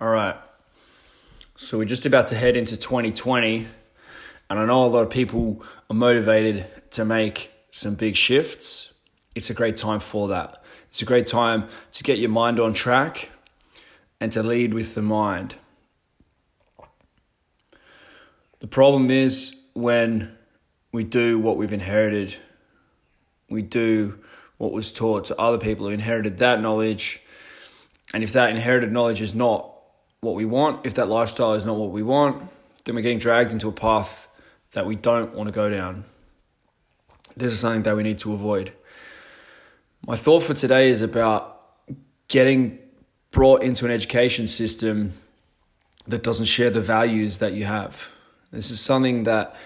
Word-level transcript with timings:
All 0.00 0.08
right. 0.08 0.34
So 1.56 1.78
we're 1.78 1.84
just 1.84 2.04
about 2.04 2.26
to 2.26 2.34
head 2.34 2.56
into 2.56 2.76
2020, 2.76 3.64
and 4.50 4.58
I 4.58 4.66
know 4.66 4.84
a 4.84 4.86
lot 4.86 5.02
of 5.02 5.10
people 5.10 5.62
are 5.88 5.94
motivated 5.94 6.66
to 6.92 7.04
make 7.04 7.52
some 7.70 7.94
big 7.94 8.16
shifts. 8.16 8.92
It's 9.36 9.50
a 9.50 9.54
great 9.54 9.76
time 9.76 10.00
for 10.00 10.26
that. 10.28 10.64
It's 10.88 11.00
a 11.00 11.04
great 11.04 11.28
time 11.28 11.68
to 11.92 12.02
get 12.02 12.18
your 12.18 12.30
mind 12.30 12.58
on 12.58 12.74
track 12.74 13.30
and 14.20 14.32
to 14.32 14.42
lead 14.42 14.74
with 14.74 14.96
the 14.96 15.02
mind. 15.02 15.54
The 18.58 18.66
problem 18.66 19.12
is 19.12 19.64
when 19.74 20.36
we 20.90 21.04
do 21.04 21.38
what 21.38 21.56
we've 21.56 21.72
inherited, 21.72 22.34
we 23.48 23.62
do 23.62 24.18
what 24.58 24.72
was 24.72 24.92
taught 24.92 25.26
to 25.26 25.38
other 25.38 25.58
people 25.58 25.86
who 25.86 25.92
inherited 25.92 26.38
that 26.38 26.60
knowledge. 26.60 27.22
And 28.12 28.24
if 28.24 28.32
that 28.32 28.50
inherited 28.50 28.90
knowledge 28.90 29.20
is 29.20 29.36
not 29.36 29.70
what 30.24 30.34
we 30.34 30.44
want, 30.44 30.84
if 30.84 30.94
that 30.94 31.08
lifestyle 31.08 31.54
is 31.54 31.64
not 31.64 31.76
what 31.76 31.90
we 31.90 32.02
want, 32.02 32.42
then 32.84 32.94
we're 32.94 33.02
getting 33.02 33.18
dragged 33.18 33.52
into 33.52 33.68
a 33.68 33.72
path 33.72 34.28
that 34.72 34.86
we 34.86 34.96
don't 34.96 35.34
want 35.34 35.48
to 35.48 35.52
go 35.52 35.70
down. 35.70 36.04
This 37.36 37.52
is 37.52 37.60
something 37.60 37.82
that 37.82 37.96
we 37.96 38.02
need 38.02 38.18
to 38.18 38.32
avoid. 38.32 38.72
My 40.06 40.16
thought 40.16 40.42
for 40.42 40.54
today 40.54 40.88
is 40.88 41.02
about 41.02 41.60
getting 42.28 42.78
brought 43.30 43.62
into 43.62 43.84
an 43.84 43.90
education 43.90 44.46
system 44.46 45.12
that 46.06 46.22
doesn't 46.22 46.46
share 46.46 46.70
the 46.70 46.80
values 46.80 47.38
that 47.38 47.52
you 47.52 47.64
have. 47.64 48.08
This 48.50 48.70
is 48.70 48.80
something 48.80 49.24
that 49.24 49.56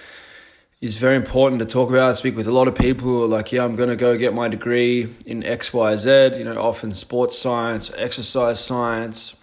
is 0.80 0.96
very 0.96 1.16
important 1.16 1.58
to 1.60 1.66
talk 1.66 1.90
about. 1.90 2.10
I 2.10 2.14
speak 2.14 2.36
with 2.36 2.46
a 2.46 2.52
lot 2.52 2.68
of 2.68 2.74
people 2.74 3.08
who 3.08 3.22
are 3.24 3.26
like, 3.26 3.50
yeah, 3.50 3.64
I'm 3.64 3.74
going 3.74 3.88
to 3.88 3.96
go 3.96 4.16
get 4.16 4.32
my 4.32 4.48
degree 4.48 5.08
in 5.26 5.42
X, 5.42 5.72
Y, 5.72 5.96
Z, 5.96 6.38
you 6.38 6.44
know, 6.44 6.60
often 6.60 6.94
sports 6.94 7.36
science, 7.36 7.90
exercise 7.96 8.64
science, 8.64 9.34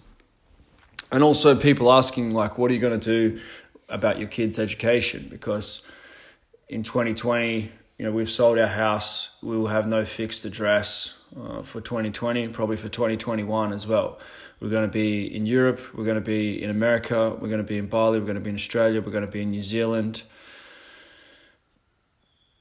and 1.16 1.24
also 1.24 1.56
people 1.56 1.94
asking 1.94 2.32
like 2.32 2.58
what 2.58 2.70
are 2.70 2.74
you 2.74 2.80
going 2.82 3.00
to 3.00 3.30
do 3.30 3.40
about 3.88 4.20
your 4.20 4.28
kids 4.28 4.60
education? 4.60 5.28
Because 5.30 5.82
in 6.68 6.84
2020 6.84 7.72
you 7.98 8.06
know 8.06 8.12
we've 8.12 8.30
sold 8.30 8.60
our 8.60 8.68
house. 8.68 9.38
We 9.42 9.58
will 9.58 9.68
have 9.68 9.88
no 9.88 10.04
fixed 10.04 10.44
address 10.44 11.24
uh, 11.40 11.62
for 11.62 11.80
2020 11.80 12.50
probably 12.50 12.76
for 12.76 12.90
2021 12.90 13.72
as 13.72 13.88
well. 13.88 14.20
We're 14.60 14.70
going 14.70 14.86
to 14.86 14.92
be 14.92 15.34
in 15.34 15.46
europe. 15.46 15.80
We're 15.96 16.04
going 16.04 16.16
to 16.16 16.22
be 16.22 16.62
in 16.62 16.70
america. 16.70 17.30
We're 17.30 17.48
going 17.48 17.62
to 17.62 17.64
be 17.64 17.78
in 17.78 17.88
bali. 17.88 18.20
We're 18.20 18.26
going 18.26 18.36
to 18.36 18.42
be 18.42 18.50
in 18.50 18.58
australia. 18.58 19.00
We're 19.00 19.14
going 19.14 19.26
to 19.26 19.32
be 19.32 19.42
in 19.42 19.52
new 19.52 19.64
zealand. 19.64 20.24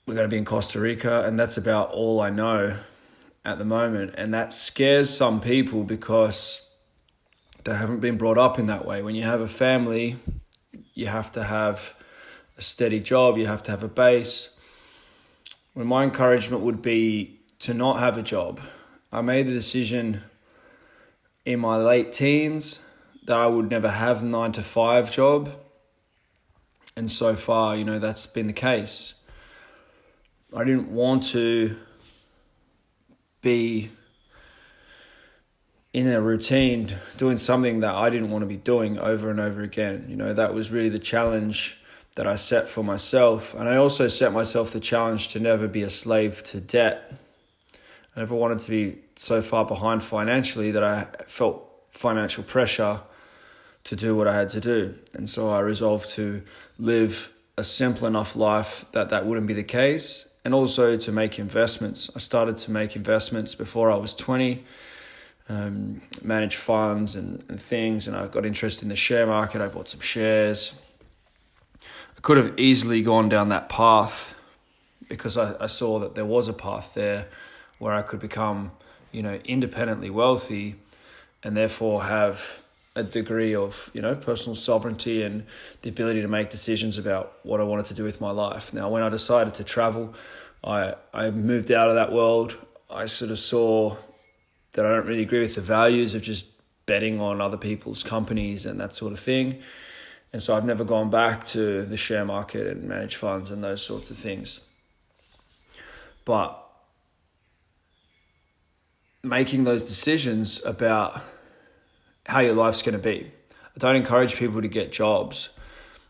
We're 0.06 0.14
going 0.14 0.30
to 0.30 0.32
be 0.32 0.38
in 0.38 0.44
costa 0.44 0.78
rica. 0.78 1.24
And 1.24 1.36
that's 1.36 1.56
about 1.56 1.90
all 1.90 2.20
i 2.20 2.30
know 2.30 2.76
at 3.44 3.58
the 3.58 3.64
moment. 3.64 4.14
And 4.16 4.32
that 4.32 4.52
scares 4.52 5.10
some 5.10 5.40
people 5.40 5.82
because 5.82 6.63
that 7.64 7.76
haven't 7.76 8.00
been 8.00 8.16
brought 8.16 8.38
up 8.38 8.58
in 8.58 8.66
that 8.66 8.84
way. 8.84 9.02
When 9.02 9.14
you 9.14 9.22
have 9.22 9.40
a 9.40 9.48
family, 9.48 10.16
you 10.92 11.06
have 11.06 11.32
to 11.32 11.42
have 11.42 11.94
a 12.56 12.62
steady 12.62 13.00
job, 13.00 13.36
you 13.36 13.46
have 13.46 13.62
to 13.64 13.70
have 13.70 13.82
a 13.82 13.88
base. 13.88 14.58
When 15.72 15.86
my 15.86 16.04
encouragement 16.04 16.62
would 16.62 16.82
be 16.82 17.40
to 17.60 17.74
not 17.74 17.98
have 17.98 18.16
a 18.16 18.22
job, 18.22 18.60
I 19.10 19.22
made 19.22 19.48
the 19.48 19.52
decision 19.52 20.22
in 21.44 21.60
my 21.60 21.76
late 21.76 22.12
teens 22.12 22.88
that 23.24 23.36
I 23.36 23.46
would 23.46 23.70
never 23.70 23.88
have 23.88 24.22
a 24.22 24.26
nine 24.26 24.52
to 24.52 24.62
five 24.62 25.10
job. 25.10 25.50
And 26.96 27.10
so 27.10 27.34
far, 27.34 27.76
you 27.76 27.84
know, 27.84 27.98
that's 27.98 28.26
been 28.26 28.46
the 28.46 28.52
case. 28.52 29.14
I 30.54 30.62
didn't 30.62 30.90
want 30.90 31.24
to 31.30 31.76
be 33.42 33.90
in 35.94 36.08
a 36.08 36.20
routine 36.20 36.92
doing 37.16 37.36
something 37.36 37.80
that 37.80 37.94
I 37.94 38.10
didn't 38.10 38.30
want 38.30 38.42
to 38.42 38.46
be 38.46 38.56
doing 38.56 38.98
over 38.98 39.30
and 39.30 39.38
over 39.38 39.62
again. 39.62 40.06
You 40.08 40.16
know, 40.16 40.34
that 40.34 40.52
was 40.52 40.72
really 40.72 40.88
the 40.88 40.98
challenge 40.98 41.78
that 42.16 42.26
I 42.26 42.34
set 42.34 42.68
for 42.68 42.82
myself. 42.82 43.54
And 43.54 43.68
I 43.68 43.76
also 43.76 44.08
set 44.08 44.32
myself 44.32 44.72
the 44.72 44.80
challenge 44.80 45.28
to 45.28 45.40
never 45.40 45.68
be 45.68 45.82
a 45.82 45.90
slave 45.90 46.42
to 46.44 46.60
debt. 46.60 47.12
I 48.16 48.20
never 48.20 48.34
wanted 48.34 48.58
to 48.58 48.70
be 48.70 48.98
so 49.14 49.40
far 49.40 49.64
behind 49.64 50.02
financially 50.02 50.72
that 50.72 50.82
I 50.82 51.04
felt 51.28 51.64
financial 51.90 52.42
pressure 52.42 53.00
to 53.84 53.96
do 53.96 54.16
what 54.16 54.26
I 54.26 54.34
had 54.34 54.50
to 54.50 54.60
do. 54.60 54.96
And 55.12 55.30
so 55.30 55.50
I 55.50 55.60
resolved 55.60 56.10
to 56.10 56.42
live 56.76 57.32
a 57.56 57.62
simple 57.62 58.08
enough 58.08 58.34
life 58.34 58.84
that 58.92 59.10
that 59.10 59.26
wouldn't 59.26 59.46
be 59.46 59.54
the 59.54 59.62
case 59.62 60.34
and 60.44 60.54
also 60.54 60.96
to 60.96 61.12
make 61.12 61.38
investments. 61.38 62.10
I 62.16 62.18
started 62.18 62.58
to 62.58 62.72
make 62.72 62.96
investments 62.96 63.54
before 63.54 63.92
I 63.92 63.96
was 63.96 64.12
20 64.12 64.64
um, 65.48 66.00
manage 66.22 66.56
funds 66.56 67.16
and, 67.16 67.44
and 67.48 67.60
things, 67.60 68.08
and 68.08 68.16
I 68.16 68.26
got 68.26 68.46
interested 68.46 68.84
in 68.84 68.88
the 68.88 68.96
share 68.96 69.26
market. 69.26 69.60
I 69.60 69.68
bought 69.68 69.88
some 69.88 70.00
shares. 70.00 70.80
I 71.82 72.20
could 72.22 72.36
have 72.36 72.58
easily 72.58 73.02
gone 73.02 73.28
down 73.28 73.50
that 73.50 73.68
path 73.68 74.34
because 75.08 75.36
I, 75.36 75.54
I 75.62 75.66
saw 75.66 75.98
that 75.98 76.14
there 76.14 76.24
was 76.24 76.48
a 76.48 76.52
path 76.52 76.94
there 76.94 77.26
where 77.78 77.92
I 77.92 78.02
could 78.02 78.20
become, 78.20 78.72
you 79.12 79.22
know, 79.22 79.38
independently 79.44 80.10
wealthy 80.10 80.76
and 81.42 81.56
therefore 81.56 82.04
have 82.04 82.62
a 82.96 83.02
degree 83.02 83.54
of, 83.54 83.90
you 83.92 84.00
know, 84.00 84.14
personal 84.14 84.54
sovereignty 84.54 85.22
and 85.22 85.44
the 85.82 85.90
ability 85.90 86.22
to 86.22 86.28
make 86.28 86.48
decisions 86.48 86.96
about 86.96 87.34
what 87.42 87.60
I 87.60 87.64
wanted 87.64 87.86
to 87.86 87.94
do 87.94 88.04
with 88.04 88.20
my 88.20 88.30
life. 88.30 88.72
Now, 88.72 88.88
when 88.88 89.02
I 89.02 89.08
decided 89.08 89.54
to 89.54 89.64
travel, 89.64 90.14
I, 90.62 90.94
I 91.12 91.30
moved 91.30 91.72
out 91.72 91.88
of 91.88 91.96
that 91.96 92.12
world. 92.12 92.56
I 92.88 93.06
sort 93.06 93.30
of 93.30 93.38
saw 93.38 93.96
that 94.74 94.84
I 94.84 94.90
don't 94.90 95.06
really 95.06 95.22
agree 95.22 95.40
with 95.40 95.54
the 95.54 95.60
values 95.60 96.14
of 96.14 96.22
just 96.22 96.46
betting 96.86 97.20
on 97.20 97.40
other 97.40 97.56
people's 97.56 98.02
companies 98.02 98.66
and 98.66 98.78
that 98.80 98.94
sort 98.94 99.12
of 99.12 99.20
thing. 99.20 99.62
And 100.32 100.42
so 100.42 100.54
I've 100.56 100.64
never 100.64 100.84
gone 100.84 101.10
back 101.10 101.44
to 101.46 101.82
the 101.82 101.96
share 101.96 102.24
market 102.24 102.66
and 102.66 102.84
manage 102.84 103.16
funds 103.16 103.50
and 103.50 103.62
those 103.62 103.82
sorts 103.82 104.10
of 104.10 104.16
things. 104.16 104.60
But 106.24 106.60
making 109.22 109.64
those 109.64 109.84
decisions 109.84 110.62
about 110.64 111.20
how 112.26 112.40
your 112.40 112.54
life's 112.54 112.82
going 112.82 112.94
to 112.94 112.98
be. 112.98 113.30
I 113.52 113.78
don't 113.78 113.96
encourage 113.96 114.36
people 114.36 114.60
to 114.60 114.68
get 114.68 114.92
jobs. 114.92 115.50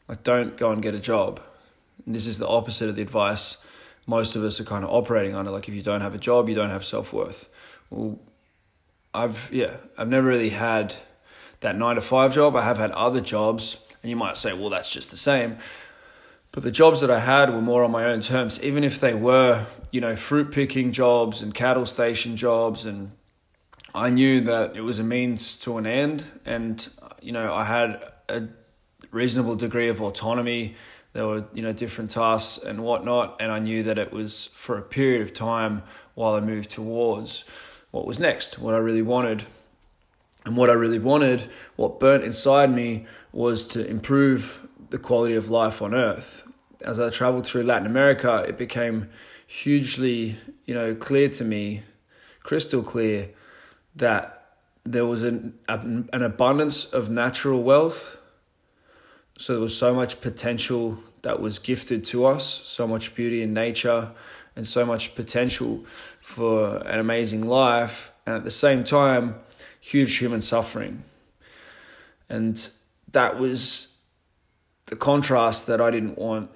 Like, 0.09 0.23
don't 0.23 0.57
go 0.57 0.71
and 0.71 0.83
get 0.83 0.95
a 0.95 1.01
job. 1.01 1.41
And 2.05 2.15
this 2.15 2.27
is 2.27 2.39
the 2.39 2.49
opposite 2.49 2.89
of 2.89 2.97
the 2.97 3.03
advice 3.03 3.59
most 4.07 4.37
of 4.37 4.45
us 4.45 4.61
are 4.61 4.65
kind 4.65 4.85
of 4.85 4.91
operating 4.91 5.35
under. 5.35 5.51
Like, 5.51 5.69
if 5.69 5.75
you 5.75 5.83
don't 5.83 6.03
have 6.03 6.15
a 6.15 6.19
job, 6.19 6.49
you 6.49 6.55
don't 6.55 6.71
have 6.71 6.85
self 6.85 7.13
worth. 7.13 7.49
Well, 7.91 8.19
I've 9.15 9.49
yeah, 9.53 9.77
I've 9.97 10.09
never 10.09 10.27
really 10.27 10.51
had 10.51 10.97
that 11.61 11.77
nine 11.77 11.95
to 11.95 12.01
five 12.01 12.35
job. 12.35 12.57
I 12.57 12.63
have 12.63 12.79
had 12.79 12.91
other 12.91 13.21
jobs, 13.21 13.79
and 14.03 14.11
you 14.11 14.17
might 14.17 14.37
say, 14.37 14.53
well, 14.53 14.71
that's 14.71 14.91
just 14.91 15.11
the 15.11 15.17
same. 15.17 15.57
But 16.55 16.63
the 16.63 16.71
jobs 16.71 17.01
that 17.01 17.11
I 17.11 17.19
had 17.19 17.53
were 17.53 17.63
more 17.63 17.83
on 17.83 17.91
my 17.91 18.05
own 18.05 18.21
terms, 18.21 18.63
even 18.63 18.85
if 18.85 19.01
they 19.01 19.13
were, 19.13 19.67
you 19.91 20.01
know, 20.01 20.15
fruit 20.15 20.53
picking 20.53 20.93
jobs 20.93 21.43
and 21.43 21.53
cattle 21.53 21.85
station 21.85 22.37
jobs. 22.37 22.87
And 22.87 23.11
I 23.93 24.11
knew 24.11 24.41
that 24.43 24.77
it 24.77 24.83
was 24.83 25.01
a 25.01 25.03
means 25.03 25.57
to 25.61 25.79
an 25.79 25.87
end. 25.87 26.25
And, 26.45 26.87
you 27.21 27.33
know, 27.33 27.53
I 27.53 27.65
had 27.65 28.05
a 28.29 28.45
reasonable 29.11 29.57
degree 29.57 29.89
of 29.89 30.01
autonomy. 30.01 30.77
There 31.13 31.27
were, 31.27 31.45
you 31.53 31.63
know, 31.63 31.73
different 31.73 32.13
tasks 32.13 32.63
and 32.63 32.85
whatnot. 32.85 33.39
And 33.41 33.51
I 33.51 33.59
knew 33.59 33.83
that 33.83 33.99
it 33.99 34.13
was 34.13 34.47
for 34.47 34.79
a 34.79 34.83
period 34.83 35.23
of 35.23 35.33
time 35.33 35.83
while 36.15 36.35
I 36.35 36.41
moved 36.41 36.71
towards 36.71 37.45
what 37.95 38.07
was 38.07 38.19
next, 38.19 38.59
what 38.59 38.75
I 38.75 38.79
really 38.79 39.03
wanted. 39.03 39.45
And 40.45 40.57
what 40.57 40.69
I 40.69 40.73
really 40.73 40.99
wanted, 40.99 41.49
what 41.77 42.01
burnt 42.01 42.25
inside 42.25 42.71
me, 42.73 43.07
was 43.33 43.65
to 43.69 43.89
improve 43.89 44.69
the 44.91 44.99
quality 44.99 45.37
of 45.37 45.49
life 45.49 45.81
on 45.81 45.95
earth. 45.95 46.45
As 46.85 46.99
I 46.99 47.09
traveled 47.11 47.47
through 47.47 47.63
Latin 47.63 47.87
America, 47.87 48.45
it 48.49 48.59
became 48.59 49.11
hugely, 49.47 50.37
you 50.67 50.75
know, 50.75 50.97
clear 50.97 51.29
to 51.29 51.45
me, 51.45 51.83
crystal 52.43 52.83
clear, 52.83 53.31
that 53.95 54.57
there 54.83 55.07
was 55.07 55.23
an, 55.23 55.55
an 55.69 56.23
abundance 56.23 56.87
of 56.87 57.11
natural 57.11 57.63
wealth. 57.63 58.19
So 59.39 59.53
there 59.53 59.63
was 59.63 59.79
so 59.79 59.95
much 59.95 60.21
potential 60.21 60.99
that 61.23 61.41
was 61.41 61.61
gifted 61.61 62.05
to 62.07 62.27
us, 62.27 62.61
so 62.65 62.89
much 62.89 63.15
beauty 63.15 63.41
in 63.41 63.55
nature, 63.55 64.11
and 64.57 64.67
so 64.67 64.87
much 64.87 65.15
potential 65.15 65.85
for 66.21 66.79
an 66.87 66.99
amazing 66.99 67.47
life, 67.47 68.13
and 68.27 68.37
at 68.37 68.45
the 68.45 68.51
same 68.51 68.85
time, 68.85 69.37
huge 69.81 70.17
human 70.17 70.41
suffering. 70.41 71.05
And 72.29 72.69
that 73.13 73.39
was 73.39 73.97
the 74.87 74.97
contrast 74.97 75.67
that 75.67 75.81
I 75.81 75.91
didn't 75.91 76.19
want, 76.19 76.51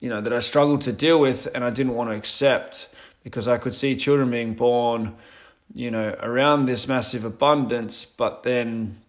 you 0.00 0.08
know, 0.08 0.20
that 0.20 0.32
I 0.32 0.40
struggled 0.40 0.82
to 0.82 0.92
deal 0.92 1.20
with 1.20 1.48
and 1.54 1.64
I 1.64 1.70
didn't 1.70 1.94
want 1.94 2.10
to 2.10 2.16
accept 2.16 2.88
because 3.22 3.46
I 3.46 3.58
could 3.58 3.74
see 3.74 3.96
children 3.96 4.30
being 4.30 4.54
born, 4.54 5.14
you 5.74 5.90
know, 5.90 6.16
around 6.20 6.66
this 6.66 6.88
massive 6.88 7.24
abundance, 7.24 8.04
but 8.04 8.42
then 8.42 9.01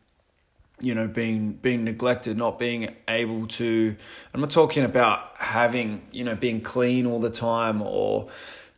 you 0.84 0.94
know 0.94 1.08
being 1.08 1.54
being 1.54 1.84
neglected 1.84 2.38
not 2.38 2.60
being 2.60 2.94
able 3.08 3.48
to 3.48 3.96
i'm 4.34 4.42
not 4.42 4.50
talking 4.50 4.84
about 4.84 5.32
having 5.38 6.02
you 6.12 6.24
know 6.24 6.36
being 6.36 6.60
clean 6.60 7.06
all 7.06 7.20
the 7.20 7.30
time 7.30 7.82
or 7.82 8.28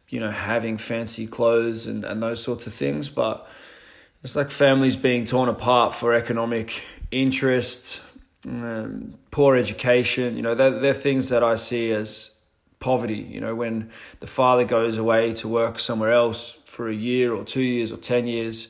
you 0.09 0.19
know 0.19 0.29
having 0.29 0.77
fancy 0.77 1.25
clothes 1.25 1.87
and 1.87 2.05
and 2.05 2.21
those 2.21 2.43
sorts 2.43 2.67
of 2.67 2.73
things 2.73 3.09
but 3.09 3.47
it's 4.25 4.35
like 4.35 4.49
families 4.49 4.95
being 4.95 5.23
torn 5.25 5.49
apart 5.49 5.93
for 5.93 6.15
economic 6.15 6.83
interest, 7.11 8.01
um, 8.47 9.13
poor 9.29 9.55
education. 9.55 10.35
You 10.35 10.41
know, 10.41 10.55
they're, 10.55 10.71
they're 10.71 10.93
things 10.93 11.29
that 11.29 11.43
I 11.43 11.53
see 11.53 11.91
as 11.91 12.35
poverty. 12.79 13.19
You 13.19 13.39
know, 13.39 13.53
when 13.53 13.91
the 14.21 14.25
father 14.25 14.65
goes 14.65 14.97
away 14.97 15.33
to 15.35 15.47
work 15.47 15.77
somewhere 15.77 16.11
else 16.11 16.49
for 16.65 16.89
a 16.89 16.93
year 16.93 17.35
or 17.35 17.43
two 17.43 17.61
years 17.61 17.91
or 17.91 17.97
10 17.97 18.25
years, 18.25 18.67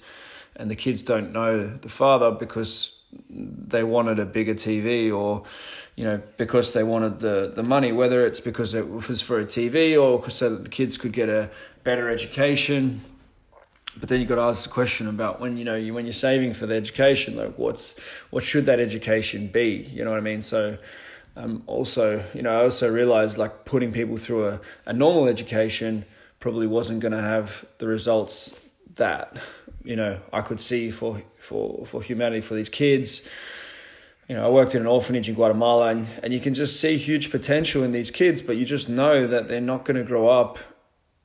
and 0.57 0.69
the 0.69 0.75
kids 0.75 1.03
don't 1.03 1.31
know 1.31 1.67
the 1.67 1.87
father 1.87 2.31
because 2.31 2.94
they 3.29 3.83
wanted 3.83 4.19
a 4.19 4.25
bigger 4.25 4.55
TV 4.55 5.15
or, 5.15 5.43
you 5.95 6.03
know, 6.03 6.21
because 6.37 6.73
they 6.73 6.83
wanted 6.83 7.19
the, 7.19 7.51
the 7.55 7.63
money, 7.63 7.91
whether 7.91 8.25
it's 8.25 8.39
because 8.39 8.73
it 8.73 8.89
was 8.89 9.21
for 9.21 9.39
a 9.39 9.45
TV 9.45 10.01
or 10.01 10.29
so 10.29 10.49
that 10.49 10.63
the 10.63 10.69
kids 10.69 10.97
could 10.97 11.13
get 11.13 11.29
a 11.29 11.49
better 11.83 12.09
education. 12.09 13.01
But 13.97 14.09
then 14.09 14.19
you've 14.19 14.29
got 14.29 14.35
to 14.35 14.41
ask 14.41 14.67
the 14.67 14.73
question 14.73 15.07
about 15.07 15.39
when 15.39 15.55
you 15.55 15.63
know 15.63 15.75
you 15.75 15.93
when 15.93 16.05
you're 16.05 16.11
saving 16.11 16.53
for 16.53 16.65
the 16.65 16.75
education 16.75 17.37
like 17.37 17.57
what's 17.57 17.97
what 18.29 18.43
should 18.43 18.65
that 18.65 18.81
education 18.81 19.47
be? 19.47 19.87
You 19.89 20.03
know 20.03 20.09
what 20.09 20.17
i 20.17 20.21
mean? 20.21 20.41
So 20.41 20.77
um, 21.37 21.63
also 21.67 22.23
you 22.33 22.41
know 22.41 22.51
i 22.51 22.63
also 22.63 22.91
realized 22.91 23.37
like 23.37 23.65
putting 23.65 23.91
people 23.91 24.17
through 24.17 24.47
a, 24.47 24.61
a 24.85 24.93
normal 24.93 25.27
education 25.27 26.05
probably 26.39 26.67
wasn't 26.67 26.99
going 26.99 27.11
to 27.11 27.21
have 27.21 27.65
the 27.79 27.87
results 27.87 28.59
that 28.95 29.35
you 29.83 29.95
know 29.95 30.19
i 30.31 30.41
could 30.41 30.61
see 30.61 30.91
for 30.91 31.21
for 31.45 31.85
for 31.85 32.01
humanity 32.01 32.41
for 32.41 32.55
these 32.55 32.69
kids. 32.69 33.27
You 34.27 34.35
know, 34.35 34.45
I 34.45 34.49
worked 34.49 34.73
in 34.73 34.81
an 34.81 34.87
orphanage 34.87 35.29
in 35.29 35.35
Guatemala, 35.35 35.89
and, 35.89 36.07
and 36.23 36.33
you 36.33 36.39
can 36.39 36.55
just 36.55 36.81
see 36.81 36.97
huge 36.97 37.29
potential 37.29 37.83
in 37.83 37.91
these 37.91 38.09
kids, 38.09 38.41
but 38.41 38.57
you 38.57 38.65
just 38.65 38.89
know 38.89 39.27
that 39.27 39.47
they're 39.47 39.61
not 39.61 39.85
going 39.85 39.97
to 39.97 40.03
grow 40.03 40.27
up 40.27 40.57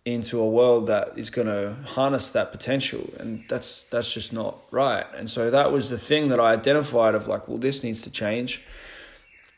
into 0.04 0.40
a 0.40 0.48
world 0.48 0.86
that 0.86 1.18
is 1.18 1.28
going 1.30 1.46
to 1.46 1.74
harness 1.90 2.30
that 2.30 2.50
potential 2.50 3.12
and 3.18 3.44
that's 3.48 3.84
that's 3.84 4.12
just 4.12 4.32
not 4.32 4.56
right. 4.70 5.04
And 5.14 5.28
so 5.28 5.50
that 5.50 5.72
was 5.72 5.90
the 5.90 5.98
thing 5.98 6.28
that 6.28 6.40
i 6.40 6.52
identified 6.52 7.14
of 7.14 7.28
like 7.28 7.48
well 7.48 7.58
this 7.58 7.84
needs 7.84 8.00
to 8.02 8.10
change. 8.10 8.62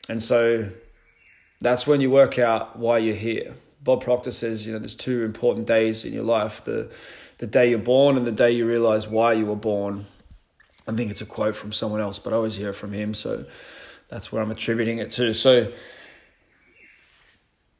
And 0.08 0.20
so 0.20 0.70
that's 1.60 1.86
when 1.86 2.00
you 2.00 2.10
work 2.10 2.38
out 2.38 2.76
why 2.76 2.98
you're 2.98 3.14
here. 3.14 3.54
Bob 3.82 4.02
proctor 4.02 4.32
says 4.32 4.66
you 4.66 4.72
know 4.72 4.80
there's 4.80 4.96
two 4.96 5.24
important 5.24 5.66
days 5.66 6.04
in 6.04 6.12
your 6.12 6.24
life 6.24 6.64
the 6.64 6.92
the 7.38 7.46
day 7.46 7.70
you're 7.70 7.78
born 7.78 8.16
and 8.16 8.26
the 8.26 8.32
day 8.32 8.50
you 8.50 8.66
realize 8.66 9.06
why 9.06 9.32
you 9.32 9.46
were 9.46 9.56
born 9.56 10.06
i 10.86 10.92
think 10.92 11.10
it's 11.10 11.20
a 11.20 11.26
quote 11.26 11.56
from 11.56 11.72
someone 11.72 12.00
else 12.00 12.18
but 12.18 12.32
i 12.32 12.36
always 12.36 12.56
hear 12.56 12.70
it 12.70 12.74
from 12.74 12.92
him 12.92 13.14
so 13.14 13.44
that's 14.08 14.30
where 14.30 14.42
i'm 14.42 14.50
attributing 14.50 14.98
it 14.98 15.10
to 15.10 15.34
so 15.34 15.70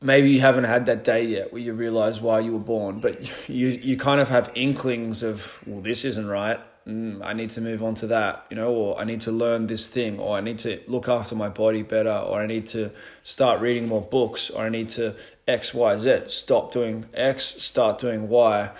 maybe 0.03 0.31
you 0.31 0.41
haven't 0.41 0.65
had 0.65 0.87
that 0.87 1.05
day 1.05 1.25
yet 1.25 1.53
where 1.53 1.63
you 1.63 1.73
realize 1.73 2.21
why 2.21 2.41
you 2.41 2.53
were 2.53 2.59
born, 2.59 3.01
but 3.01 3.21
you 3.49 3.69
you 3.69 3.97
kind 3.97 4.21
of 4.21 4.29
have 4.29 4.51
inklings 4.55 5.23
of 5.23 5.59
well, 5.67 5.81
this 5.81 6.05
isn't 6.05 6.27
right. 6.27 6.61
Mm, 6.87 7.25
I 7.25 7.33
need 7.33 7.51
to 7.51 7.61
move 7.61 7.81
on 7.85 7.95
to 7.97 8.09
that, 8.09 8.45
you 8.51 8.57
know, 8.57 8.73
or 8.73 8.99
I 8.99 9.05
need 9.05 9.21
to 9.23 9.31
learn 9.31 9.69
this 9.69 9.89
thing, 9.89 10.19
or 10.19 10.37
I 10.37 10.41
need 10.41 10.59
to 10.61 10.81
look 10.89 11.09
after 11.09 11.37
my 11.37 11.49
body 11.49 11.83
better, 11.83 12.11
or 12.11 12.43
I 12.43 12.47
need 12.47 12.67
to 12.69 12.91
start 13.23 13.61
reading 13.61 13.87
more 13.87 14.03
books, 14.03 14.51
or 14.51 14.65
I 14.65 14.69
need 14.69 14.89
to 14.91 15.15
X, 15.47 15.73
Y, 15.73 15.97
Z. 15.97 16.23
Stop 16.27 16.73
doing 16.73 17.05
X, 17.15 17.63
start 17.63 17.99
doing 17.99 18.29
Y. 18.29 18.71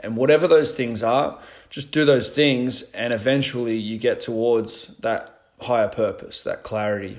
And 0.00 0.18
whatever 0.18 0.46
those 0.46 0.72
things 0.72 1.02
are, 1.02 1.38
just 1.70 1.92
do 1.92 2.04
those 2.04 2.28
things, 2.28 2.92
and 2.92 3.12
eventually 3.12 3.76
you 3.76 3.98
get 3.98 4.20
towards 4.20 4.88
that 4.98 5.40
higher 5.60 5.88
purpose, 5.88 6.44
that 6.44 6.62
clarity. 6.62 7.18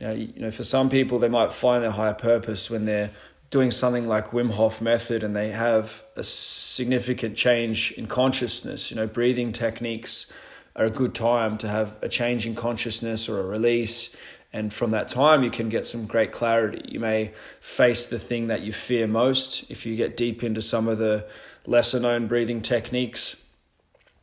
Know, 0.00 0.12
you 0.12 0.40
know, 0.40 0.50
for 0.50 0.64
some 0.64 0.90
people, 0.90 1.18
they 1.18 1.28
might 1.28 1.52
find 1.52 1.82
their 1.82 1.90
higher 1.90 2.14
purpose 2.14 2.70
when 2.70 2.84
they're 2.84 3.10
doing 3.50 3.70
something 3.70 4.06
like 4.06 4.30
Wim 4.30 4.50
Hof 4.50 4.82
method 4.82 5.22
and 5.22 5.34
they 5.34 5.50
have 5.50 6.04
a 6.16 6.22
significant 6.22 7.36
change 7.36 7.92
in 7.92 8.06
consciousness. 8.06 8.90
You 8.90 8.96
know, 8.96 9.06
breathing 9.06 9.52
techniques 9.52 10.30
are 10.76 10.86
a 10.86 10.90
good 10.90 11.14
time 11.14 11.56
to 11.58 11.68
have 11.68 11.96
a 12.02 12.08
change 12.08 12.46
in 12.46 12.54
consciousness 12.54 13.28
or 13.28 13.40
a 13.40 13.44
release. 13.44 14.14
And 14.52 14.72
from 14.72 14.90
that 14.90 15.08
time, 15.08 15.42
you 15.42 15.50
can 15.50 15.68
get 15.68 15.86
some 15.86 16.06
great 16.06 16.32
clarity. 16.32 16.82
You 16.86 17.00
may 17.00 17.32
face 17.60 18.06
the 18.06 18.18
thing 18.18 18.48
that 18.48 18.62
you 18.62 18.72
fear 18.72 19.06
most. 19.06 19.70
If 19.70 19.86
you 19.86 19.96
get 19.96 20.16
deep 20.16 20.42
into 20.42 20.60
some 20.60 20.86
of 20.86 20.98
the 20.98 21.26
lesser 21.66 22.00
known 22.00 22.26
breathing 22.26 22.60
techniques, 22.60 23.43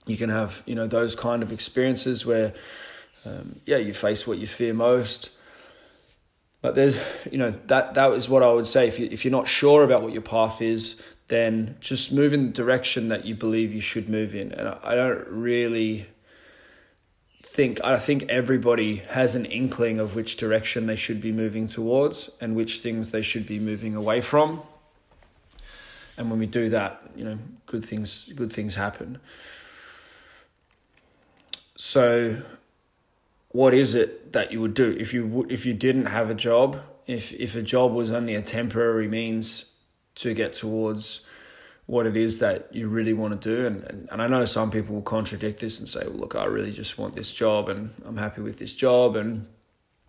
you 0.06 0.18
can 0.18 0.30
have, 0.30 0.63
you 0.65 0.75
know, 0.75 0.88
those 0.88 1.15
kind 1.15 1.44
of 1.44 1.51
experiences 1.51 2.25
where, 2.25 2.53
um, 3.25 3.56
yeah, 3.65 3.77
you 3.77 3.94
face 3.94 4.25
what 4.25 4.38
you 4.38 4.48
fear 4.48 4.74
most 4.74 5.31
but 6.62 6.75
there's, 6.75 6.98
you 7.31 7.39
know, 7.39 7.51
that 7.68 7.95
that 7.95 8.12
is 8.12 8.30
what 8.30 8.44
I 8.44 8.53
would 8.53 8.68
say. 8.68 8.88
If 8.88 9.00
you 9.00 9.09
if 9.12 9.25
you're 9.25 9.31
not 9.31 9.48
sure 9.48 9.83
about 9.83 10.03
what 10.03 10.13
your 10.13 10.21
path 10.21 10.62
is, 10.62 11.01
then 11.27 11.75
just 11.80 12.13
move 12.13 12.33
in 12.33 12.48
the 12.48 12.51
direction 12.51 13.09
that 13.09 13.25
you 13.25 13.33
believe 13.33 13.74
you 13.74 13.81
should 13.81 14.07
move 14.07 14.36
in. 14.36 14.51
And 14.51 14.68
I, 14.68 14.77
I 14.83 14.95
don't 14.95 15.27
really 15.27 16.06
think 17.42 17.83
I 17.83 17.97
think 17.97 18.30
everybody 18.30 18.97
has 19.09 19.33
an 19.33 19.45
inkling 19.45 19.97
of 19.97 20.15
which 20.15 20.38
direction 20.38 20.86
they 20.86 20.95
should 20.95 21.19
be 21.19 21.31
moving 21.31 21.68
towards 21.68 22.30
and 22.39 22.56
which 22.56 22.80
things 22.80 23.09
they 23.09 23.24
should 23.24 23.47
be 23.47 23.59
moving 23.59 23.95
away 23.95 24.21
from. 24.21 24.62
And 26.18 26.30
when 26.30 26.38
we 26.38 26.45
do 26.45 26.69
that, 26.69 27.01
you 27.15 27.25
know, 27.25 27.39
good 27.65 27.83
things 27.83 28.31
good 28.36 28.54
things 28.54 28.75
happen. 28.75 29.19
So 31.81 32.38
what 33.50 33.74
is 33.74 33.95
it 33.95 34.33
that 34.33 34.51
you 34.51 34.62
would 34.62 34.75
do? 34.75 34.95
If 35.00 35.16
you 35.16 35.48
if 35.50 35.66
you 35.66 35.74
didn't 35.74 36.06
have 36.06 36.30
a 36.30 36.36
job 36.36 36.80
if 37.07 37.33
if 37.33 37.56
a 37.56 37.63
job 37.63 37.92
was 37.92 38.12
only 38.12 38.36
a 38.36 38.42
temporary 38.42 39.07
means 39.07 39.66
to 40.16 40.36
get 40.36 40.54
towards 40.54 41.22
what 41.88 42.06
it 42.06 42.16
is 42.16 42.38
that 42.38 42.74
you 42.74 42.88
really 42.88 43.13
want 43.13 43.42
to 43.42 43.56
do 43.56 43.66
and, 43.66 43.83
and, 43.86 44.10
and 44.12 44.22
I 44.22 44.28
know 44.28 44.45
some 44.45 44.69
people 44.69 44.94
will 44.94 45.01
contradict 45.01 45.60
this 45.60 45.80
and 45.80 45.89
say 45.89 46.01
well 46.06 46.18
look 46.18 46.36
I 46.36 46.45
really 46.45 46.72
just 46.72 47.00
want 47.00 47.16
this 47.16 47.33
job 47.33 47.68
and 47.68 47.89
I'm 48.06 48.18
happy 48.18 48.42
with 48.42 48.60
this 48.60 48.75
job 48.75 49.16
and 49.16 49.48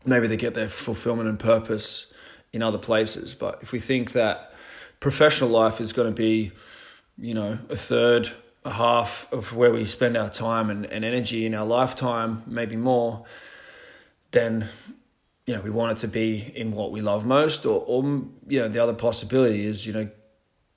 maybe 0.05 0.27
they 0.27 0.37
get 0.37 0.53
their 0.53 0.69
fulfillment 0.69 1.29
and 1.29 1.39
purpose 1.39 2.13
in 2.53 2.63
other 2.63 2.77
places. 2.77 3.33
But 3.33 3.63
if 3.63 3.73
we 3.73 3.79
think 3.79 4.13
that 4.13 4.53
professional 5.01 5.49
life 5.49 5.81
is 5.81 5.95
going 5.95 6.09
to 6.09 6.15
be 6.15 6.53
you 7.17 7.33
know 7.33 7.59
a 7.71 7.77
third 7.77 8.31
half 8.65 9.31
of 9.33 9.55
where 9.57 9.73
we 9.73 9.85
spend 9.85 10.17
our 10.17 10.31
time 10.31 10.71
and, 10.71 10.87
and 10.87 11.05
energy 11.05 11.47
in 11.47 11.55
our 11.55 11.67
lifetime, 11.67 12.43
maybe 12.47 12.77
more, 12.77 13.25
then 14.31 14.69
you 15.47 15.55
know 15.55 15.61
we 15.61 15.71
want 15.71 15.93
it 15.93 16.01
to 16.01 16.09
be 16.09 16.53
in 16.55 16.73
what 16.73 16.93
we 16.93 17.01
love 17.01 17.27
most, 17.27 17.67
or 17.67 17.85
or 17.87 18.03
you 18.47 18.61
know 18.61 18.69
the 18.69 18.79
other 18.79 18.95
possibility 18.95 19.67
is 19.67 19.87
you 19.87 19.93
know 19.93 20.09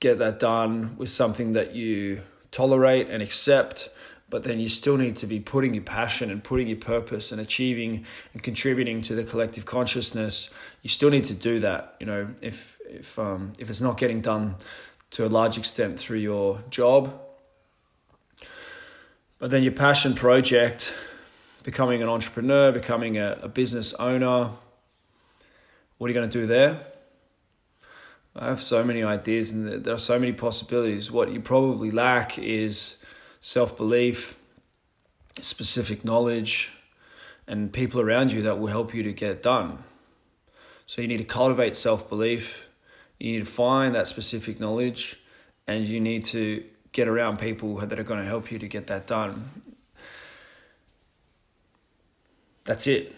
get 0.00 0.18
that 0.18 0.38
done 0.38 0.96
with 0.98 1.08
something 1.08 1.52
that 1.54 1.74
you 1.74 2.20
tolerate 2.50 3.08
and 3.08 3.22
accept, 3.22 3.88
but 4.28 4.42
then 4.42 4.58
you 4.58 4.68
still 4.68 4.96
need 4.96 5.16
to 5.16 5.26
be 5.26 5.40
putting 5.40 5.72
your 5.72 5.84
passion 5.84 6.30
and 6.30 6.42
putting 6.42 6.66
your 6.66 6.76
purpose 6.76 7.32
and 7.32 7.40
achieving 7.40 8.04
and 8.32 8.42
contributing 8.42 9.00
to 9.00 9.14
the 9.14 9.24
collective 9.24 9.64
consciousness. 9.64 10.50
You 10.82 10.90
still 10.90 11.10
need 11.10 11.24
to 11.26 11.34
do 11.34 11.60
that. 11.60 11.94
You 12.00 12.06
know 12.06 12.28
if 12.42 12.80
if 12.88 13.16
um, 13.18 13.52
if 13.60 13.70
it's 13.70 13.80
not 13.80 13.96
getting 13.96 14.20
done 14.20 14.56
to 15.12 15.24
a 15.24 15.28
large 15.28 15.56
extent 15.56 16.00
through 16.00 16.18
your 16.18 16.62
job 16.68 17.25
but 19.38 19.50
then 19.50 19.62
your 19.62 19.72
passion 19.72 20.14
project, 20.14 20.94
becoming 21.62 22.02
an 22.02 22.08
entrepreneur, 22.08 22.72
becoming 22.72 23.18
a, 23.18 23.38
a 23.42 23.48
business 23.48 23.92
owner, 23.94 24.50
what 25.98 26.06
are 26.06 26.08
you 26.08 26.14
going 26.14 26.28
to 26.28 26.40
do 26.40 26.46
there? 26.46 26.80
I 28.34 28.48
have 28.48 28.60
so 28.60 28.84
many 28.84 29.02
ideas 29.02 29.50
and 29.50 29.84
there 29.84 29.94
are 29.94 29.98
so 29.98 30.18
many 30.18 30.32
possibilities. 30.32 31.10
What 31.10 31.32
you 31.32 31.40
probably 31.40 31.90
lack 31.90 32.38
is 32.38 33.02
self 33.40 33.76
belief, 33.76 34.38
specific 35.40 36.04
knowledge, 36.04 36.72
and 37.46 37.72
people 37.72 38.00
around 38.00 38.32
you 38.32 38.42
that 38.42 38.58
will 38.58 38.66
help 38.66 38.94
you 38.94 39.02
to 39.04 39.12
get 39.12 39.42
done. 39.42 39.78
So 40.86 41.00
you 41.00 41.08
need 41.08 41.18
to 41.18 41.24
cultivate 41.24 41.76
self 41.76 42.08
belief, 42.08 42.68
you 43.18 43.32
need 43.32 43.46
to 43.46 43.50
find 43.50 43.94
that 43.94 44.06
specific 44.06 44.60
knowledge, 44.60 45.18
and 45.66 45.88
you 45.88 46.00
need 46.00 46.24
to 46.26 46.62
get 46.96 47.08
around 47.08 47.38
people 47.38 47.76
that 47.76 47.98
are 47.98 48.02
going 48.02 48.20
to 48.20 48.24
help 48.24 48.50
you 48.50 48.58
to 48.58 48.66
get 48.66 48.86
that 48.86 49.06
done. 49.06 49.50
That's 52.64 52.86
it. 52.86 53.14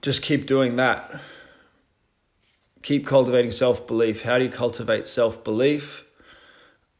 Just 0.00 0.22
keep 0.22 0.46
doing 0.46 0.76
that. 0.76 1.20
Keep 2.82 3.08
cultivating 3.08 3.50
self 3.50 3.88
belief. 3.88 4.22
How 4.22 4.38
do 4.38 4.44
you 4.44 4.50
cultivate 4.50 5.08
self 5.08 5.42
belief? 5.42 6.04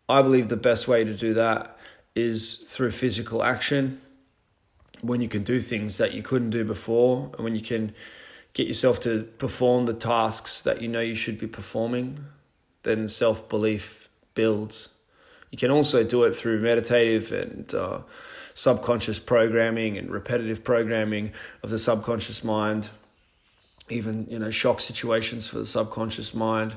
I 0.08 0.20
believe 0.22 0.48
the 0.48 0.56
best 0.56 0.88
way 0.88 1.04
to 1.04 1.14
do 1.14 1.34
that 1.34 1.78
is 2.16 2.56
through 2.56 2.90
physical 2.90 3.44
action. 3.44 4.00
When 5.02 5.20
you 5.20 5.28
can 5.28 5.44
do 5.44 5.60
things 5.60 5.98
that 5.98 6.14
you 6.14 6.22
couldn't 6.24 6.50
do 6.50 6.64
before, 6.64 7.30
and 7.34 7.44
when 7.44 7.54
you 7.54 7.60
can 7.60 7.94
get 8.54 8.66
yourself 8.66 8.98
to 9.02 9.22
perform 9.38 9.86
the 9.86 9.94
tasks 9.94 10.62
that 10.62 10.82
you 10.82 10.88
know 10.88 11.00
you 11.00 11.14
should 11.14 11.38
be 11.38 11.46
performing, 11.46 12.24
then 12.82 13.06
self 13.06 13.48
belief 13.48 14.08
builds. 14.34 14.97
You 15.50 15.58
can 15.58 15.70
also 15.70 16.04
do 16.04 16.24
it 16.24 16.34
through 16.34 16.60
meditative 16.60 17.32
and 17.32 17.72
uh, 17.74 18.00
subconscious 18.54 19.18
programming 19.18 19.96
and 19.96 20.10
repetitive 20.10 20.64
programming 20.64 21.32
of 21.62 21.70
the 21.70 21.78
subconscious 21.78 22.44
mind, 22.44 22.90
even 23.88 24.26
you 24.28 24.38
know 24.38 24.50
shock 24.50 24.80
situations 24.80 25.48
for 25.48 25.58
the 25.58 25.66
subconscious 25.66 26.34
mind. 26.34 26.76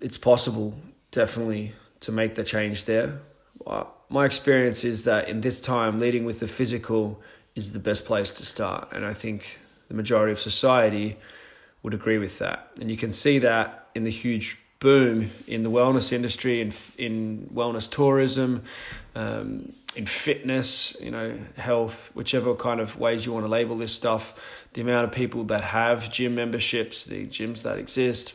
It's 0.00 0.16
possible, 0.16 0.74
definitely, 1.10 1.72
to 2.00 2.12
make 2.12 2.34
the 2.34 2.44
change 2.44 2.84
there. 2.84 3.20
Uh, 3.66 3.84
my 4.08 4.24
experience 4.24 4.84
is 4.84 5.04
that 5.04 5.28
in 5.28 5.40
this 5.40 5.60
time, 5.60 5.98
leading 5.98 6.24
with 6.24 6.40
the 6.40 6.46
physical 6.46 7.20
is 7.54 7.72
the 7.72 7.78
best 7.78 8.04
place 8.04 8.32
to 8.34 8.44
start. 8.44 8.88
And 8.92 9.04
I 9.04 9.12
think 9.12 9.58
the 9.88 9.94
majority 9.94 10.32
of 10.32 10.38
society 10.38 11.16
would 11.82 11.94
agree 11.94 12.18
with 12.18 12.38
that. 12.38 12.70
And 12.80 12.90
you 12.90 12.96
can 12.96 13.12
see 13.12 13.38
that 13.38 13.88
in 13.94 14.04
the 14.04 14.10
huge 14.10 14.58
boom 14.78 15.30
in 15.46 15.62
the 15.62 15.70
wellness 15.70 16.12
industry, 16.12 16.60
in, 16.60 16.72
in 16.98 17.50
wellness 17.54 17.90
tourism, 17.90 18.62
um, 19.14 19.72
in 19.96 20.06
fitness, 20.06 20.96
you 21.00 21.10
know, 21.10 21.38
health, 21.56 22.10
whichever 22.14 22.54
kind 22.54 22.80
of 22.80 22.98
ways 22.98 23.24
you 23.24 23.32
want 23.32 23.44
to 23.44 23.48
label 23.48 23.76
this 23.76 23.92
stuff. 23.92 24.66
The 24.72 24.80
amount 24.80 25.04
of 25.04 25.12
people 25.12 25.44
that 25.44 25.62
have 25.62 26.10
gym 26.10 26.34
memberships, 26.34 27.04
the 27.04 27.26
gyms 27.26 27.62
that 27.62 27.78
exist, 27.78 28.34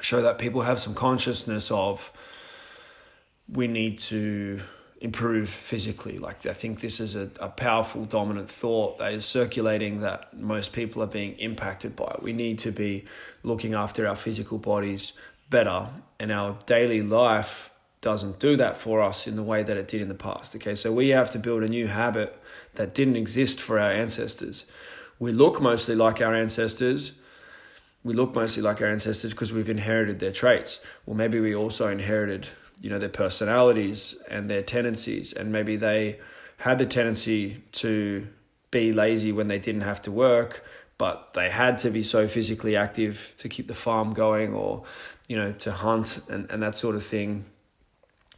show 0.00 0.22
that 0.22 0.38
people 0.38 0.62
have 0.62 0.78
some 0.78 0.94
consciousness 0.94 1.70
of 1.70 2.12
we 3.48 3.66
need 3.66 3.98
to 3.98 4.60
improve 5.00 5.48
physically. 5.48 6.18
Like 6.18 6.46
I 6.46 6.52
think 6.52 6.80
this 6.80 7.00
is 7.00 7.14
a, 7.14 7.30
a 7.40 7.48
powerful 7.48 8.04
dominant 8.04 8.50
thought 8.50 8.98
that 8.98 9.12
is 9.12 9.24
circulating 9.24 10.00
that 10.00 10.36
most 10.36 10.72
people 10.72 11.02
are 11.02 11.08
being 11.08 11.34
impacted 11.34 11.94
by. 11.94 12.18
We 12.20 12.32
need 12.32 12.58
to 12.60 12.72
be 12.72 13.04
looking 13.42 13.74
after 13.74 14.06
our 14.06 14.16
physical 14.16 14.58
bodies 14.58 15.12
better 15.50 15.88
and 16.18 16.32
our 16.32 16.58
daily 16.66 17.02
life 17.02 17.70
doesn't 18.00 18.38
do 18.38 18.56
that 18.56 18.76
for 18.76 19.02
us 19.02 19.26
in 19.26 19.36
the 19.36 19.42
way 19.42 19.62
that 19.62 19.76
it 19.76 19.88
did 19.88 20.00
in 20.00 20.08
the 20.08 20.14
past. 20.14 20.54
Okay, 20.56 20.74
so 20.74 20.92
we 20.92 21.08
have 21.08 21.30
to 21.30 21.38
build 21.38 21.62
a 21.62 21.68
new 21.68 21.86
habit 21.86 22.38
that 22.74 22.94
didn't 22.94 23.16
exist 23.16 23.60
for 23.60 23.78
our 23.78 23.90
ancestors. 23.90 24.66
We 25.18 25.32
look 25.32 25.60
mostly 25.60 25.96
like 25.96 26.20
our 26.20 26.34
ancestors. 26.34 27.18
We 28.04 28.14
look 28.14 28.34
mostly 28.34 28.62
like 28.62 28.80
our 28.80 28.88
ancestors 28.88 29.32
because 29.32 29.52
we've 29.52 29.68
inherited 29.68 30.20
their 30.20 30.30
traits. 30.30 30.80
Well, 31.06 31.16
maybe 31.16 31.40
we 31.40 31.54
also 31.54 31.88
inherited 31.88 32.48
you 32.80 32.90
know 32.90 32.98
their 32.98 33.08
personalities 33.08 34.20
and 34.30 34.48
their 34.48 34.62
tendencies. 34.62 35.32
And 35.32 35.52
maybe 35.52 35.76
they 35.76 36.18
had 36.58 36.78
the 36.78 36.86
tendency 36.86 37.62
to 37.72 38.28
be 38.70 38.92
lazy 38.92 39.32
when 39.32 39.48
they 39.48 39.58
didn't 39.58 39.82
have 39.82 40.00
to 40.02 40.10
work 40.10 40.64
but 40.98 41.32
they 41.34 41.48
had 41.48 41.78
to 41.78 41.90
be 41.90 42.02
so 42.02 42.26
physically 42.26 42.74
active 42.74 43.32
to 43.38 43.48
keep 43.48 43.68
the 43.68 43.74
farm 43.74 44.12
going 44.12 44.52
or 44.52 44.82
you 45.28 45.36
know 45.36 45.52
to 45.52 45.70
hunt 45.70 46.20
and, 46.28 46.50
and 46.50 46.62
that 46.62 46.74
sort 46.74 46.96
of 46.96 47.04
thing 47.04 47.44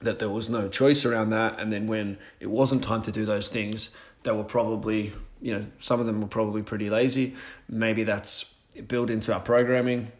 that 0.00 0.18
there 0.18 0.30
was 0.30 0.49
no 0.49 0.66
choice 0.68 1.04
around 1.04 1.28
that. 1.30 1.61
And 1.61 1.70
then 1.70 1.87
when 1.87 2.16
it 2.38 2.47
wasn't 2.47 2.82
time 2.82 3.02
to 3.02 3.12
do 3.12 3.25
those 3.25 3.49
things 3.49 3.90
they 4.23 4.32
were 4.32 4.44
probably 4.44 5.14
you 5.40 5.54
know 5.54 5.66
some 5.78 5.99
of 6.00 6.06
them 6.06 6.20
were 6.20 6.28
probably 6.28 6.62
pretty 6.62 6.90
lazy. 6.90 7.35
Maybe 7.68 8.04
that's 8.04 8.54
built 8.87 9.09
into 9.09 9.32
our 9.32 9.40
programming 9.40 10.12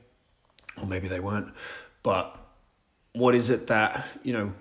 or 0.81 0.87
maybe 0.87 1.09
they 1.09 1.21
weren't. 1.21 1.53
But 2.03 2.40
what 3.13 3.35
is 3.35 3.51
it 3.51 3.67
that 3.69 4.07
you 4.23 4.33
know 4.33 4.53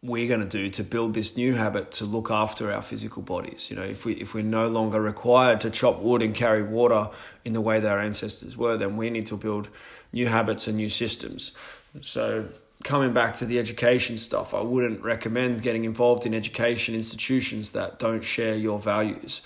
we're 0.00 0.28
going 0.28 0.40
to 0.40 0.46
do 0.46 0.70
to 0.70 0.84
build 0.84 1.12
this 1.12 1.36
new 1.36 1.54
habit 1.54 1.90
to 1.90 2.04
look 2.04 2.30
after 2.30 2.72
our 2.72 2.82
physical 2.82 3.22
bodies? 3.22 3.70
You 3.70 3.76
know 3.76 3.82
if 3.82 4.04
we 4.04 4.14
if 4.14 4.34
we're 4.34 4.44
no 4.44 4.68
longer 4.68 5.00
required 5.00 5.60
to 5.62 5.70
chop 5.70 6.00
wood 6.00 6.22
and 6.22 6.34
carry 6.34 6.62
water 6.62 7.10
in 7.44 7.52
the 7.52 7.60
way 7.60 7.80
that 7.80 7.90
our 7.90 8.00
ancestors 8.00 8.56
were 8.56 8.76
then 8.76 8.96
we 8.96 9.10
need 9.10 9.26
to 9.26 9.36
build 9.36 9.68
new 10.12 10.26
habits 10.26 10.66
and 10.66 10.76
new 10.76 10.88
systems. 10.88 11.56
So 12.00 12.46
coming 12.84 13.12
back 13.12 13.34
to 13.34 13.44
the 13.44 13.58
education 13.58 14.16
stuff 14.16 14.54
i 14.54 14.60
wouldn't 14.60 15.02
recommend 15.02 15.60
getting 15.60 15.82
involved 15.82 16.24
in 16.24 16.32
education 16.32 16.94
institutions 16.94 17.70
that 17.70 17.98
don't 17.98 18.22
share 18.22 18.54
your 18.54 18.78
values. 18.78 19.42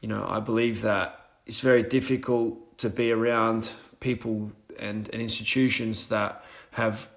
You 0.00 0.08
know 0.08 0.26
i 0.28 0.38
believe 0.38 0.82
that 0.82 1.18
it's 1.46 1.60
very 1.60 1.82
difficult 1.82 2.78
to 2.78 2.90
be 2.90 3.12
around 3.12 3.70
people 4.00 4.52
and, 4.78 5.08
and 5.10 5.22
institutions 5.22 6.06
that 6.06 6.44
have 6.72 7.08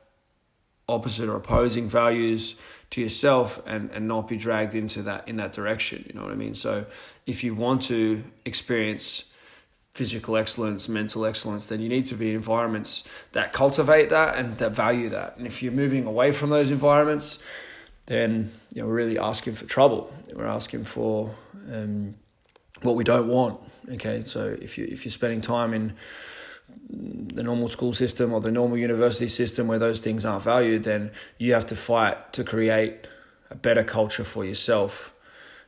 opposite 0.89 1.29
or 1.29 1.35
opposing 1.35 1.89
values 1.89 2.55
to 2.89 3.01
yourself 3.01 3.61
and, 3.65 3.91
and 3.91 4.07
not 4.07 4.27
be 4.27 4.37
dragged 4.37 4.73
into 4.73 5.01
that 5.03 5.27
in 5.27 5.35
that 5.37 5.51
direction. 5.51 6.05
You 6.07 6.17
know 6.17 6.23
what 6.23 6.31
I 6.31 6.35
mean? 6.35 6.53
So 6.53 6.85
if 7.25 7.43
you 7.43 7.53
want 7.53 7.81
to 7.83 8.23
experience 8.45 9.31
physical 9.91 10.37
excellence, 10.37 10.87
mental 10.87 11.25
excellence, 11.25 11.65
then 11.65 11.81
you 11.81 11.89
need 11.89 12.05
to 12.05 12.15
be 12.15 12.29
in 12.29 12.35
environments 12.35 13.07
that 13.31 13.51
cultivate 13.51 14.09
that 14.09 14.37
and 14.37 14.57
that 14.59 14.71
value 14.71 15.09
that. 15.09 15.35
And 15.37 15.47
if 15.47 15.63
you're 15.63 15.73
moving 15.73 16.05
away 16.05 16.31
from 16.31 16.51
those 16.51 16.69
environments, 16.71 17.43
then 18.05 18.51
you 18.73 18.81
know, 18.81 18.87
we're 18.87 18.93
really 18.93 19.17
asking 19.17 19.55
for 19.55 19.65
trouble. 19.65 20.13
We're 20.33 20.45
asking 20.45 20.83
for 20.83 21.33
um, 21.73 22.15
what 22.83 22.95
we 22.95 23.03
don't 23.03 23.27
want. 23.27 23.59
Okay, 23.93 24.23
so 24.23 24.55
if 24.61 24.77
you 24.77 24.85
if 24.85 25.03
you're 25.03 25.11
spending 25.11 25.41
time 25.41 25.73
in 25.73 25.93
the 26.89 27.43
normal 27.43 27.69
school 27.69 27.93
system 27.93 28.33
or 28.33 28.41
the 28.41 28.51
normal 28.51 28.77
university 28.77 29.27
system 29.27 29.67
where 29.67 29.79
those 29.79 29.99
things 29.99 30.25
aren't 30.25 30.43
valued, 30.43 30.83
then 30.83 31.11
you 31.37 31.53
have 31.53 31.65
to 31.67 31.75
fight 31.75 32.33
to 32.33 32.43
create 32.43 33.07
a 33.49 33.55
better 33.55 33.83
culture 33.83 34.23
for 34.23 34.43
yourself 34.43 35.13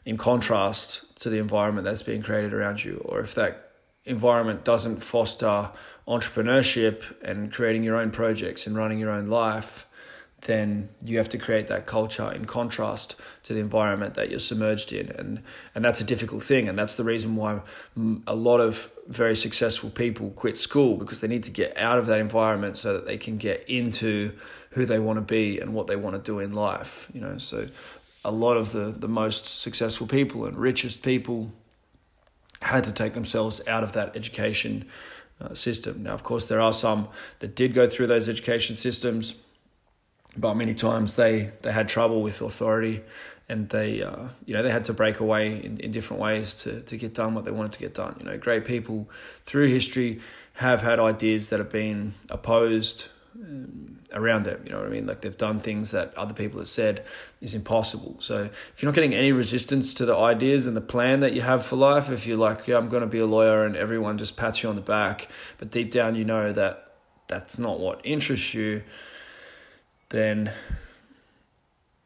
in 0.06 0.18
contrast 0.18 1.18
to 1.20 1.30
the 1.30 1.38
environment 1.38 1.86
that's 1.86 2.02
being 2.02 2.22
created 2.22 2.54
around 2.54 2.84
you. 2.84 3.02
Or 3.06 3.20
if 3.20 3.36
that 3.36 3.72
environment 4.06 4.64
doesn't 4.66 4.98
foster 4.98 5.70
entrepreneurship 6.08 7.04
and 7.24 7.54
creating 7.54 7.84
your 7.84 7.96
own 7.96 8.12
projects 8.12 8.66
and 8.66 8.76
running 8.76 9.00
your 9.00 9.12
own 9.12 9.28
life, 9.28 9.86
then 10.44 10.90
you 11.04 11.18
have 11.18 11.30
to 11.30 11.38
create 11.38 11.68
that 11.68 11.86
culture 11.86 12.32
in 12.32 12.46
contrast 12.46 13.20
to 13.44 13.54
the 13.54 13.60
environment 13.60 14.14
that 14.14 14.30
you're 14.30 14.40
submerged 14.40 14.94
in. 14.94 15.10
And 15.12 15.42
and 15.76 15.84
that's 15.84 16.02
a 16.02 16.04
difficult 16.04 16.44
thing. 16.44 16.70
And 16.70 16.78
that's 16.78 16.96
the 16.96 17.04
reason 17.04 17.36
why 17.36 17.62
a 18.26 18.36
lot 18.36 18.60
of 18.60 18.92
very 19.08 19.36
successful 19.36 19.90
people 19.90 20.30
quit 20.32 20.56
school 20.56 20.96
because 20.96 21.22
they 21.22 21.28
need 21.28 21.44
to 21.44 21.52
get 21.52 21.78
out 21.78 21.98
of 21.98 22.08
that 22.08 22.20
environment 22.20 22.78
so 22.78 22.94
that 22.94 23.06
they 23.06 23.18
can 23.18 23.38
get 23.38 23.68
into 23.68 24.32
who 24.72 24.86
they 24.86 25.00
want 25.00 25.18
to 25.18 25.22
be 25.22 25.60
and 25.60 25.74
what 25.74 25.88
they 25.88 25.96
want 25.96 26.16
to 26.16 26.22
do 26.22 26.40
in 26.40 26.54
life 26.54 27.10
you 27.14 27.22
know. 27.22 27.38
So 27.38 27.68
a 28.24 28.32
lot 28.32 28.56
of 28.58 28.72
the 28.72 28.94
the 28.98 29.08
most 29.08 29.62
successful 29.62 30.08
people 30.08 30.46
and 30.46 30.58
richest 30.58 31.04
people 31.04 31.52
had 32.62 32.84
to 32.84 32.92
take 32.92 33.14
themselves 33.14 33.66
out 33.68 33.84
of 33.84 33.94
that 33.94 34.16
education 34.16 34.86
uh, 35.42 35.54
system. 35.54 36.04
Now 36.04 36.14
of 36.14 36.24
course 36.24 36.46
there 36.46 36.62
are 36.62 36.74
some 36.74 37.08
that 37.40 37.56
did 37.56 37.74
go 37.74 37.88
through 37.88 38.08
those 38.08 38.30
education 38.30 38.76
systems 38.76 39.36
but 40.38 40.56
many 40.56 40.74
times 40.74 41.16
they 41.16 41.52
they 41.62 41.72
had 41.72 41.90
trouble 41.90 42.22
with 42.22 42.42
authority 42.42 43.02
and 43.50 43.70
they 43.70 44.04
uh, 44.04 44.28
you 44.46 44.54
know 44.54 44.62
they 44.62 44.70
had 44.70 44.86
to 44.86 44.94
break 44.94 45.20
away 45.20 45.64
in, 45.64 45.80
in 45.80 45.92
different 45.92 46.22
ways 46.22 46.54
to 46.64 46.82
to 46.82 46.98
get 46.98 47.14
done 47.14 47.34
what 47.34 47.46
they 47.46 47.52
wanted 47.52 47.74
to 47.74 47.80
get 47.80 47.94
done. 47.94 48.16
You 48.20 48.26
know 48.26 48.38
great 48.38 48.66
people 48.66 49.10
through 49.44 49.68
history 49.68 50.20
have 50.54 50.82
had 50.82 51.00
ideas 51.00 51.50
that 51.50 51.60
have 51.60 51.72
been 51.72 52.14
opposed 52.30 53.08
um, 53.36 54.00
around 54.12 54.44
them 54.44 54.60
you 54.66 54.72
know 54.72 54.80
what 54.80 54.88
i 54.88 54.90
mean? 54.90 55.06
Like 55.06 55.22
they've 55.22 55.38
done 55.38 55.60
things 55.60 55.92
that 55.92 56.16
other 56.18 56.34
people 56.34 56.60
have 56.60 56.68
said 56.68 57.06
is 57.42 57.54
impossible. 57.54 58.16
So 58.20 58.44
if 58.44 58.74
you're 58.82 58.92
not 58.92 58.96
getting 58.96 59.14
any 59.14 59.32
resistance 59.32 59.94
to 59.96 60.06
the 60.06 60.18
ideas 60.18 60.66
and 60.68 60.76
the 60.76 60.82
plan 60.82 61.22
that 61.22 61.34
you 61.34 61.42
have 61.42 61.66
for 61.66 61.76
life 61.76 62.12
if 62.12 62.28
you're 62.28 62.38
like 62.38 62.68
yeah 62.68 62.78
i'm 62.78 62.90
going 62.90 63.02
to 63.02 63.08
be 63.08 63.20
a 63.20 63.26
lawyer 63.26 63.66
and 63.66 63.76
everyone 63.76 64.18
just 64.18 64.38
pats 64.38 64.62
you 64.62 64.70
on 64.70 64.76
the 64.76 64.82
back 64.82 65.28
but 65.58 65.72
deep 65.72 65.90
down 65.92 66.16
you 66.16 66.26
know 66.26 66.52
that 66.52 66.94
that's 67.28 67.58
not 67.58 67.80
what 67.80 68.02
interests 68.04 68.54
you 68.54 68.84
then 70.10 70.52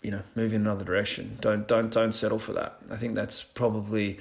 you 0.03 0.11
know 0.11 0.21
move 0.35 0.53
in 0.53 0.61
another 0.61 0.83
direction. 0.83 1.37
Don't 1.41 1.67
don't 1.67 1.91
don't 1.91 2.11
settle 2.11 2.37
for 2.37 2.53
that. 2.53 2.77
I 2.91 2.97
think 2.97 3.15
that's 3.15 3.41
probably 3.41 4.19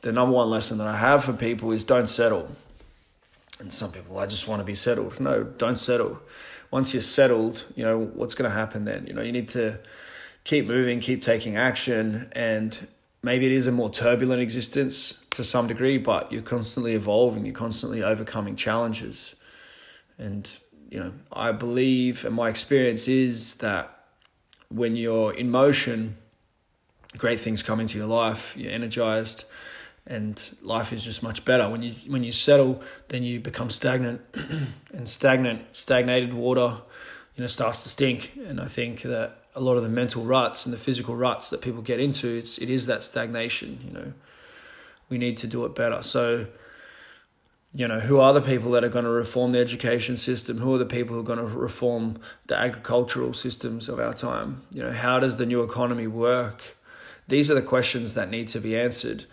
the 0.00 0.12
number 0.12 0.34
one 0.34 0.48
lesson 0.48 0.78
that 0.78 0.86
i 0.86 0.96
have 0.96 1.24
for 1.24 1.32
people 1.32 1.72
is 1.72 1.84
don't 1.84 2.08
settle. 2.08 2.48
And 3.58 3.72
some 3.72 3.92
people 3.92 4.18
i 4.18 4.26
just 4.26 4.48
want 4.48 4.60
to 4.60 4.64
be 4.64 4.74
settled. 4.74 5.20
No 5.20 5.42
don't 5.42 5.78
settle. 5.78 6.20
Once 6.70 6.94
you're 6.94 7.02
settled 7.02 7.66
you 7.74 7.84
know 7.84 7.98
what's 7.98 8.34
going 8.34 8.50
to 8.50 8.56
happen 8.56 8.84
then? 8.84 9.06
You 9.06 9.12
know 9.12 9.22
you 9.22 9.32
need 9.32 9.48
to 9.50 9.80
keep 10.44 10.66
moving 10.66 11.00
keep 11.00 11.20
taking 11.20 11.56
action 11.56 12.28
and 12.32 12.86
maybe 13.22 13.46
it 13.46 13.52
is 13.52 13.66
a 13.66 13.72
more 13.72 13.90
turbulent 13.90 14.40
existence 14.40 15.24
to 15.30 15.42
some 15.42 15.66
degree 15.66 15.98
but 15.98 16.30
you're 16.30 16.42
constantly 16.42 16.92
evolving 16.92 17.44
you're 17.44 17.54
constantly 17.54 18.02
overcoming 18.02 18.54
challenges. 18.54 19.34
And 20.16 20.48
you 20.94 21.00
know, 21.00 21.12
I 21.32 21.50
believe 21.50 22.24
and 22.24 22.36
my 22.36 22.48
experience 22.48 23.08
is 23.08 23.54
that 23.54 24.04
when 24.68 24.94
you're 24.94 25.32
in 25.32 25.50
motion, 25.50 26.16
great 27.18 27.40
things 27.40 27.64
come 27.64 27.80
into 27.80 27.98
your 27.98 28.06
life, 28.06 28.56
you're 28.56 28.70
energized 28.70 29.44
and 30.06 30.56
life 30.62 30.92
is 30.92 31.04
just 31.04 31.20
much 31.20 31.44
better. 31.44 31.68
When 31.68 31.82
you 31.82 31.94
when 32.06 32.22
you 32.22 32.30
settle, 32.30 32.80
then 33.08 33.24
you 33.24 33.40
become 33.40 33.70
stagnant 33.70 34.20
and 34.94 35.08
stagnant 35.08 35.62
stagnated 35.72 36.32
water, 36.32 36.76
you 37.34 37.42
know, 37.42 37.48
starts 37.48 37.82
to 37.82 37.88
stink. 37.88 38.38
And 38.46 38.60
I 38.60 38.66
think 38.66 39.02
that 39.02 39.38
a 39.56 39.60
lot 39.60 39.76
of 39.76 39.82
the 39.82 39.88
mental 39.88 40.22
ruts 40.22 40.64
and 40.64 40.72
the 40.72 40.78
physical 40.78 41.16
ruts 41.16 41.50
that 41.50 41.60
people 41.60 41.82
get 41.82 41.98
into, 41.98 42.28
it's 42.28 42.56
it 42.58 42.70
is 42.70 42.86
that 42.86 43.02
stagnation, 43.02 43.80
you 43.84 43.92
know. 43.92 44.12
We 45.08 45.18
need 45.18 45.38
to 45.38 45.48
do 45.48 45.64
it 45.64 45.74
better. 45.74 46.04
So 46.04 46.46
you 47.74 47.88
know, 47.88 47.98
who 48.00 48.20
are 48.20 48.32
the 48.32 48.40
people 48.40 48.70
that 48.72 48.84
are 48.84 48.88
going 48.88 49.04
to 49.04 49.10
reform 49.10 49.52
the 49.52 49.58
education 49.58 50.16
system? 50.16 50.58
Who 50.58 50.74
are 50.74 50.78
the 50.78 50.86
people 50.86 51.14
who 51.14 51.20
are 51.20 51.24
going 51.24 51.40
to 51.40 51.44
reform 51.44 52.18
the 52.46 52.56
agricultural 52.56 53.34
systems 53.34 53.88
of 53.88 53.98
our 53.98 54.14
time? 54.14 54.62
You 54.72 54.84
know, 54.84 54.92
how 54.92 55.18
does 55.18 55.36
the 55.36 55.46
new 55.46 55.62
economy 55.62 56.06
work? 56.06 56.76
These 57.26 57.50
are 57.50 57.54
the 57.54 57.62
questions 57.62 58.14
that 58.14 58.30
need 58.30 58.48
to 58.48 58.60
be 58.60 58.78
answered. 58.78 59.24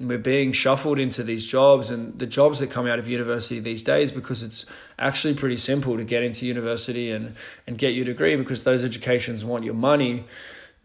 And 0.00 0.08
we're 0.08 0.18
being 0.18 0.50
shuffled 0.50 0.98
into 0.98 1.22
these 1.22 1.46
jobs, 1.46 1.88
and 1.88 2.18
the 2.18 2.26
jobs 2.26 2.58
that 2.58 2.68
come 2.68 2.86
out 2.86 2.98
of 2.98 3.06
university 3.06 3.60
these 3.60 3.84
days 3.84 4.10
because 4.10 4.42
it's 4.42 4.66
actually 4.98 5.34
pretty 5.34 5.56
simple 5.56 5.96
to 5.96 6.04
get 6.04 6.24
into 6.24 6.46
university 6.46 7.12
and, 7.12 7.36
and 7.68 7.78
get 7.78 7.94
your 7.94 8.04
degree 8.04 8.34
because 8.34 8.64
those 8.64 8.84
educations 8.84 9.44
want 9.44 9.62
your 9.64 9.74
money 9.74 10.24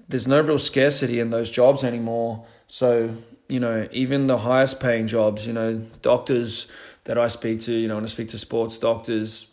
there's 0.10 0.28
no 0.28 0.42
real 0.42 0.60
scarcity 0.60 1.20
in 1.20 1.30
those 1.30 1.50
jobs 1.50 1.84
anymore. 1.84 2.44
So, 2.68 3.16
you 3.48 3.60
know, 3.60 3.88
even 3.92 4.28
the 4.28 4.40
highest 4.40 4.80
paying 4.80 5.08
jobs, 5.08 5.48
you 5.48 5.54
know, 5.54 5.78
doctors 6.02 6.68
that 7.10 7.18
I 7.18 7.28
speak 7.28 7.62
to, 7.62 7.74
you 7.74 7.88
know, 7.88 7.96
when 7.96 8.04
I 8.04 8.08
speak 8.08 8.28
to 8.30 8.38
sports 8.38 8.78
doctors, 8.78 9.48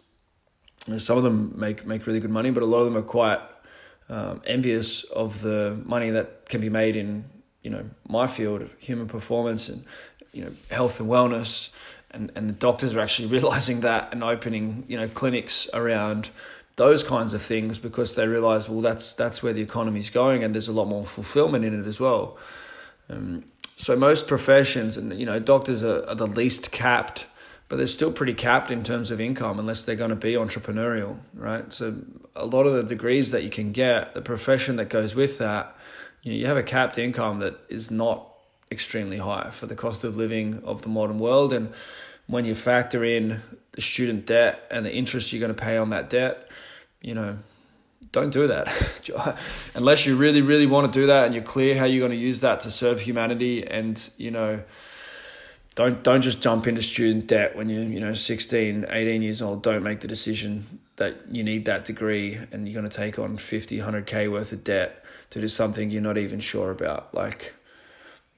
some 0.99 1.17
of 1.17 1.25
them 1.25 1.59
make, 1.59 1.87
make 1.87 2.07
really 2.07 2.21
good 2.21 2.31
money, 2.31 2.51
but 2.51 2.63
a 2.63 2.67
lot 2.67 2.81
of 2.81 2.85
them 2.85 2.99
are 2.99 3.07
quite 3.07 3.41
um, 4.11 4.43
envious 4.45 5.05
of 5.05 5.41
the 5.41 5.81
money 5.87 6.11
that 6.11 6.51
can 6.51 6.61
be 6.61 6.69
made 6.69 6.97
in, 6.97 7.25
you 7.63 7.71
know, 7.71 7.89
my 8.07 8.27
field 8.27 8.61
of 8.61 8.75
human 8.79 9.09
performance 9.09 9.71
and, 9.71 9.87
you 10.35 10.45
know, 10.45 10.51
health 10.71 11.01
and 11.01 11.09
wellness. 11.09 11.71
And, 12.11 12.31
and 12.37 12.51
the 12.51 12.53
doctors 12.53 12.95
are 12.95 13.01
actually 13.01 13.29
realizing 13.39 13.81
that 13.81 14.13
and 14.13 14.23
opening, 14.23 14.85
you 14.87 14.99
know, 14.99 15.09
clinics 15.09 15.67
around 15.73 16.29
those 16.77 17.03
kinds 17.03 17.33
of 17.33 17.41
things 17.41 17.79
because 17.79 18.17
they 18.17 18.29
realize 18.29 18.69
well 18.69 18.83
that's 18.83 19.15
that's 19.15 19.43
where 19.43 19.55
the 19.55 19.63
economy 19.63 20.01
is 20.01 20.11
going 20.11 20.45
and 20.45 20.55
there's 20.55 20.69
a 20.69 20.73
lot 20.73 20.85
more 20.85 21.07
fulfillment 21.07 21.65
in 21.65 21.81
it 21.81 21.87
as 21.87 21.99
well 21.99 22.37
um, 23.09 23.45
so 23.79 23.97
most 23.97 24.29
professions 24.29 24.99
and 24.99 25.19
you 25.19 25.25
know 25.25 25.39
doctors 25.39 25.83
are, 25.83 26.07
are 26.07 26.15
the 26.15 26.27
least 26.27 26.73
capped 26.73 27.25
but 27.69 27.77
they're 27.77 27.87
still 27.87 28.13
pretty 28.13 28.35
capped 28.35 28.71
in 28.71 28.83
terms 28.83 29.11
of 29.11 29.21
income 29.21 29.59
unless 29.59 29.83
they're 29.83 29.97
going 29.97 30.11
to 30.11 30.17
be 30.17 30.35
entrepreneurial 30.35 31.19
right 31.35 31.73
so 31.73 31.97
a 32.35 32.47
lot 32.47 32.67
of 32.67 32.75
the 32.75 32.83
degrees 32.83 33.31
that 33.31 33.43
you 33.43 33.51
can 33.51 33.73
get 33.73 34.15
the 34.15 34.23
profession 34.23 34.77
that 34.77 34.89
goes 34.89 35.15
with 35.15 35.39
that 35.39 35.77
you, 36.23 36.33
know, 36.33 36.39
you 36.39 36.47
have 36.47 36.57
a 36.57 36.63
capped 36.63 36.99
income 36.99 37.41
that 37.41 37.59
is 37.69 37.91
not 37.91 38.29
extremely 38.71 39.19
high 39.19 39.51
for 39.51 39.67
the 39.67 39.77
cost 39.77 40.05
of 40.05 40.17
living 40.17 40.63
of 40.65 40.83
the 40.83 40.89
modern 40.89 41.19
world 41.19 41.53
and 41.53 41.73
when 42.27 42.45
you 42.45 42.55
factor 42.55 43.05
in 43.05 43.41
the 43.73 43.81
student 43.81 44.27
debt 44.27 44.67
and 44.71 44.85
the 44.85 44.93
interest 44.93 45.33
you're 45.33 45.41
going 45.41 45.55
to 45.55 45.61
pay 45.61 45.77
on 45.77 45.91
that 45.91 46.11
debt 46.11 46.47
you 47.07 47.15
know, 47.15 47.39
don't 48.13 48.33
do 48.33 48.49
that. 48.49 48.69
Unless 49.75 50.07
you 50.07 50.17
really, 50.17 50.43
really 50.43 50.67
want 50.67 50.93
to 50.93 51.01
do 51.01 51.07
that 51.07 51.27
and 51.27 51.35
you're 51.35 51.45
clear 51.45 51.77
how 51.79 51.85
you're 51.85 52.01
going 52.01 52.19
to 52.19 52.25
use 52.25 52.41
that 52.41 52.61
to 52.61 52.71
serve 52.71 53.01
humanity 53.01 53.67
and, 53.67 54.11
you 54.19 54.31
know, 54.31 54.63
don't 55.77 56.03
don't 56.03 56.23
just 56.23 56.43
jump 56.43 56.67
into 56.67 56.83
student 56.83 57.29
debt 57.29 57.55
when 57.55 57.69
you're, 57.69 57.85
you 57.85 58.01
know, 58.01 58.15
16, 58.15 58.87
18 58.89 59.23
years 59.23 59.41
old. 59.41 59.63
Don't 59.63 59.83
make 59.83 60.01
the 60.01 60.09
decision 60.09 60.81
that 60.97 61.15
you 61.31 61.45
need 61.45 61.67
that 61.67 61.85
degree 61.85 62.39
and 62.51 62.67
you're 62.67 62.81
going 62.81 62.91
to 62.91 62.97
take 62.97 63.19
on 63.19 63.37
50, 63.37 63.79
100k 63.79 64.33
worth 64.33 64.53
of 64.53 64.65
debt 64.65 65.05
to 65.31 65.41
do 65.41 65.47
something 65.47 65.91
you're 65.91 66.03
not 66.03 66.17
even 66.17 66.41
sure 66.41 66.71
about. 66.71 67.15
Like 67.15 67.53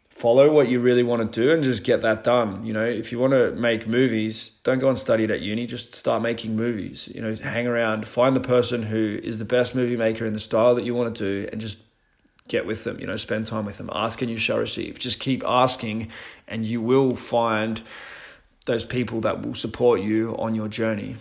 follow 0.08 0.52
what 0.52 0.68
you 0.68 0.80
really 0.80 1.04
want 1.04 1.32
to 1.32 1.40
do 1.40 1.52
and 1.52 1.62
just 1.62 1.84
get 1.84 2.02
that 2.02 2.24
done. 2.24 2.66
You 2.66 2.72
know, 2.72 2.84
if 2.84 3.12
you 3.12 3.20
want 3.20 3.34
to 3.34 3.52
make 3.52 3.86
movies, 3.86 4.58
don't 4.64 4.80
go 4.80 4.88
and 4.88 4.98
study 4.98 5.22
it 5.22 5.30
at 5.30 5.40
uni, 5.40 5.64
just 5.64 5.94
start 5.94 6.20
making 6.22 6.56
movies. 6.56 7.08
You 7.14 7.22
know, 7.22 7.36
hang 7.36 7.68
around, 7.68 8.04
find 8.04 8.34
the 8.34 8.40
person 8.40 8.82
who 8.82 9.20
is 9.22 9.38
the 9.38 9.44
best 9.44 9.76
movie 9.76 9.96
maker 9.96 10.26
in 10.26 10.32
the 10.32 10.40
style 10.40 10.74
that 10.74 10.82
you 10.82 10.92
want 10.92 11.14
to 11.14 11.22
do 11.22 11.48
and 11.52 11.60
just 11.60 11.78
get 12.48 12.66
with 12.66 12.82
them, 12.82 12.98
you 12.98 13.06
know, 13.06 13.16
spend 13.16 13.46
time 13.46 13.64
with 13.64 13.78
them. 13.78 13.90
Ask 13.92 14.20
and 14.20 14.30
you 14.30 14.38
shall 14.38 14.58
receive. 14.58 14.98
Just 14.98 15.20
keep 15.20 15.44
asking 15.46 16.10
and 16.48 16.64
you 16.64 16.80
will 16.80 17.14
find 17.14 17.82
those 18.66 18.84
people 18.84 19.20
that 19.20 19.42
will 19.42 19.54
support 19.54 20.00
you 20.00 20.34
on 20.38 20.54
your 20.54 20.68
journey 20.68 21.16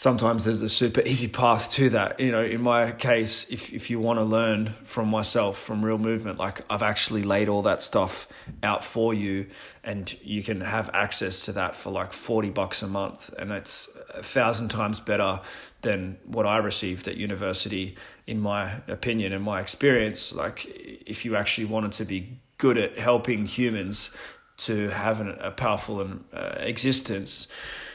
sometimes 0.00 0.46
there's 0.46 0.62
a 0.62 0.68
super 0.68 1.02
easy 1.02 1.28
path 1.28 1.70
to 1.70 1.90
that. 1.90 2.18
You 2.18 2.32
know, 2.32 2.42
in 2.42 2.62
my 2.62 2.90
case, 2.90 3.50
if, 3.50 3.70
if 3.70 3.90
you 3.90 4.00
want 4.00 4.18
to 4.18 4.24
learn 4.24 4.68
from 4.84 5.08
myself, 5.08 5.58
from 5.58 5.84
real 5.84 5.98
movement, 5.98 6.38
like 6.38 6.62
I've 6.70 6.82
actually 6.82 7.22
laid 7.22 7.50
all 7.50 7.60
that 7.62 7.82
stuff 7.82 8.26
out 8.62 8.82
for 8.82 9.12
you 9.12 9.48
and 9.84 10.10
you 10.22 10.42
can 10.42 10.62
have 10.62 10.88
access 10.94 11.44
to 11.44 11.52
that 11.52 11.76
for 11.76 11.90
like 11.90 12.14
40 12.14 12.48
bucks 12.48 12.82
a 12.82 12.86
month. 12.86 13.30
And 13.38 13.52
it's 13.52 13.90
a 14.14 14.22
thousand 14.22 14.68
times 14.70 15.00
better 15.00 15.40
than 15.82 16.16
what 16.24 16.46
I 16.46 16.56
received 16.56 17.06
at 17.06 17.18
university, 17.18 17.94
in 18.26 18.40
my 18.40 18.76
opinion 18.88 19.34
and 19.34 19.44
my 19.44 19.60
experience. 19.60 20.32
Like 20.32 20.64
if 20.64 21.26
you 21.26 21.36
actually 21.36 21.66
wanted 21.66 21.92
to 21.92 22.06
be 22.06 22.38
good 22.60 22.78
at 22.78 22.98
helping 22.98 23.46
humans 23.46 24.14
to 24.58 24.88
have 24.90 25.20
an, 25.20 25.30
a 25.40 25.50
powerful 25.50 26.00
and, 26.00 26.24
uh, 26.32 26.54
existence, 26.58 27.50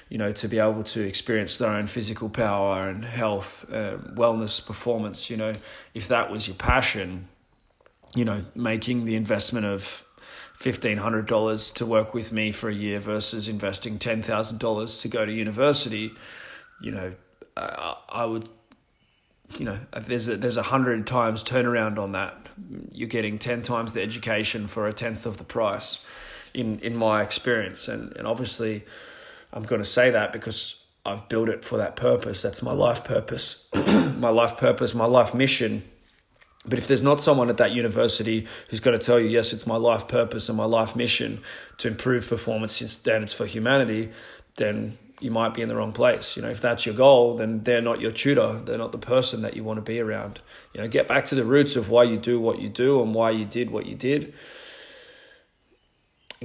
you 0.10 0.18
know, 0.18 0.32
to 0.32 0.48
be 0.48 0.60
able 0.60 0.84
to 0.84 1.02
experience 1.02 1.58
their 1.58 1.70
own 1.70 1.88
physical 1.88 2.28
power 2.28 2.90
and 2.90 3.06
health, 3.06 3.66
um, 3.72 4.16
wellness, 4.16 4.66
performance, 4.66 5.30
you 5.30 5.38
know, 5.38 5.54
if 5.94 6.08
that 6.08 6.32
was 6.32 6.48
your 6.48 6.56
passion, 6.56 7.28
you 8.16 8.26
know, 8.26 8.44
making 8.56 9.06
the 9.06 9.16
investment 9.16 9.66
of 9.66 10.04
$1,500 10.60 11.74
to 11.76 11.86
work 11.86 12.14
with 12.14 12.32
me 12.32 12.52
for 12.52 12.70
a 12.70 12.74
year 12.74 13.00
versus 13.00 13.48
investing 13.48 14.00
$10,000 14.00 15.02
to 15.02 15.08
go 15.08 15.26
to 15.26 15.32
university, 15.32 16.12
you 16.82 16.92
know, 16.92 17.14
I, 17.56 17.96
I 18.10 18.26
would, 18.26 18.50
you 19.58 19.66
know, 19.66 19.80
there's 20.02 20.28
a, 20.28 20.38
there's 20.38 20.58
a 20.58 20.64
hundred 20.64 21.06
times 21.08 21.44
turnaround 21.44 21.98
on 21.98 22.12
that. 22.14 22.38
You're 22.94 23.10
getting 23.10 23.38
10 23.38 23.62
times 23.62 23.94
the 23.94 24.02
education 24.02 24.68
for 24.68 24.88
a 24.88 24.94
tenth 24.94 25.26
of 25.26 25.38
the 25.38 25.44
price 25.44 26.06
in, 26.54 26.80
in 26.80 26.96
my 26.96 27.22
experience. 27.22 27.88
And, 27.88 28.16
and 28.18 28.28
obviously, 28.28 28.84
I'm 29.54 29.64
going 29.64 29.82
to 29.82 29.88
say 29.88 30.10
that 30.12 30.34
because 30.34 30.84
I've 31.06 31.28
built 31.30 31.50
it 31.50 31.64
for 31.64 31.78
that 31.78 31.96
purpose. 31.96 32.42
That's 32.42 32.64
my 32.64 32.74
life 32.74 33.04
purpose, 33.04 33.70
my 34.18 34.30
life 34.30 34.58
purpose, 34.58 34.96
my 34.96 35.06
life 35.06 35.34
mission. 35.34 35.84
But 36.68 36.80
if 36.80 36.88
there's 36.88 37.04
not 37.04 37.22
someone 37.22 37.50
at 37.50 37.58
that 37.58 37.74
university 37.74 38.48
who's 38.70 38.80
going 38.80 38.98
to 38.98 39.06
tell 39.06 39.20
you, 39.20 39.28
yes, 39.28 39.54
it's 39.54 39.68
my 39.68 39.78
life 39.78 40.08
purpose 40.08 40.50
and 40.50 40.58
my 40.58 40.66
life 40.66 40.96
mission 40.96 41.42
to 41.78 41.88
improve 41.88 42.28
performance 42.28 42.82
standards 42.92 43.34
for 43.34 43.46
humanity, 43.46 44.10
then 44.56 44.98
you 45.20 45.32
might 45.32 45.54
be 45.54 45.62
in 45.62 45.70
the 45.70 45.76
wrong 45.76 45.94
place. 45.94 46.36
You 46.36 46.42
know, 46.42 46.50
if 46.50 46.62
that's 46.62 46.86
your 46.86 46.96
goal, 46.96 47.36
then 47.36 47.64
they're 47.64 47.82
not 47.82 48.02
your 48.02 48.12
tutor. 48.12 48.62
They're 48.64 48.78
not 48.78 48.92
the 48.92 48.98
person 48.98 49.42
that 49.42 49.56
you 49.56 49.64
want 49.64 49.78
to 49.78 49.82
be 49.82 50.00
around. 50.00 50.42
You 50.74 50.82
know, 50.82 50.88
get 50.88 51.08
back 51.08 51.26
to 51.28 51.36
the 51.36 51.46
roots 51.46 51.76
of 51.76 51.90
why 51.90 52.04
you 52.04 52.18
do 52.18 52.40
what 52.40 52.60
you 52.60 52.70
do 52.70 53.02
and 53.02 53.14
why 53.14 53.32
you 53.32 53.46
did 53.46 53.72
what 53.72 53.86
you 53.86 53.96
did 53.96 54.34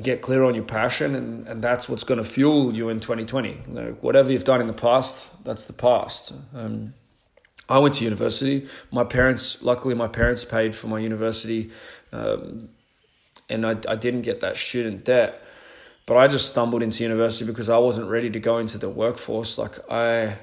get 0.01 0.23
clear 0.23 0.45
on 0.45 0.55
your 0.55 0.65
passion 0.65 1.15
and, 1.15 1.47
and 1.49 1.63
that's 1.63 1.89
what's 1.89 2.05
going 2.05 2.17
to 2.17 2.25
fuel 2.25 2.73
you 2.73 2.89
in 2.89 3.01
2020 3.01 3.59
like 3.69 4.03
whatever 4.03 4.31
you've 4.31 4.45
done 4.45 4.61
in 4.61 4.67
the 4.67 4.73
past 4.73 5.31
that's 5.45 5.65
the 5.65 5.73
past 5.73 6.33
um, 6.55 6.95
i 7.69 7.77
went 7.77 7.95
to 7.97 8.05
university 8.05 8.67
my 8.93 9.03
parents 9.03 9.63
luckily 9.63 9.95
my 9.95 10.07
parents 10.07 10.45
paid 10.45 10.75
for 10.75 10.87
my 10.87 10.99
university 10.99 11.71
um, 12.13 12.69
and 13.51 13.67
I, 13.67 13.77
I 13.89 13.97
didn't 13.97 14.23
get 14.23 14.41
that 14.41 14.57
student 14.57 15.05
debt 15.05 15.43
but 16.11 16.17
i 16.17 16.27
just 16.27 16.51
stumbled 16.51 16.83
into 16.83 17.05
university 17.05 17.45
because 17.45 17.71
i 17.71 17.79
wasn't 17.79 18.09
ready 18.09 18.29
to 18.29 18.41
go 18.41 18.59
into 18.59 18.77
the 18.79 18.91
workforce 18.91 19.57
like 19.57 19.79
i 19.91 20.37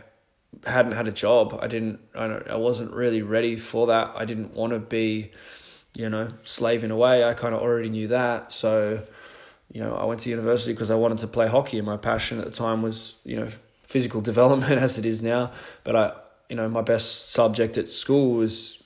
hadn't 0.65 0.93
had 0.93 1.07
a 1.07 1.11
job 1.11 1.59
i 1.61 1.67
didn't 1.67 1.99
i, 2.15 2.25
I 2.25 2.55
wasn't 2.55 2.91
really 2.91 3.21
ready 3.21 3.57
for 3.57 3.87
that 3.87 4.13
i 4.15 4.23
didn't 4.23 4.53
want 4.53 4.71
to 4.73 4.79
be 4.79 5.31
you 5.93 6.09
know 6.09 6.29
slaving 6.43 6.91
away 6.91 7.23
i 7.23 7.33
kind 7.33 7.53
of 7.53 7.61
already 7.61 7.89
knew 7.89 8.07
that 8.07 8.53
so 8.53 9.03
you 9.71 9.81
know, 9.81 9.95
I 9.95 10.05
went 10.05 10.21
to 10.21 10.29
university 10.29 10.73
because 10.73 10.89
I 10.89 10.95
wanted 10.95 11.19
to 11.19 11.27
play 11.27 11.47
hockey, 11.47 11.77
and 11.77 11.85
my 11.85 11.97
passion 11.97 12.39
at 12.39 12.45
the 12.45 12.51
time 12.51 12.81
was, 12.81 13.15
you 13.23 13.35
know, 13.35 13.49
physical 13.83 14.21
development 14.31 14.73
as 14.73 14.97
it 14.97 15.05
is 15.05 15.21
now. 15.21 15.51
But 15.83 15.95
I, 15.95 16.13
you 16.49 16.55
know, 16.55 16.69
my 16.69 16.81
best 16.81 17.29
subject 17.29 17.77
at 17.77 17.89
school 17.89 18.35
was 18.35 18.81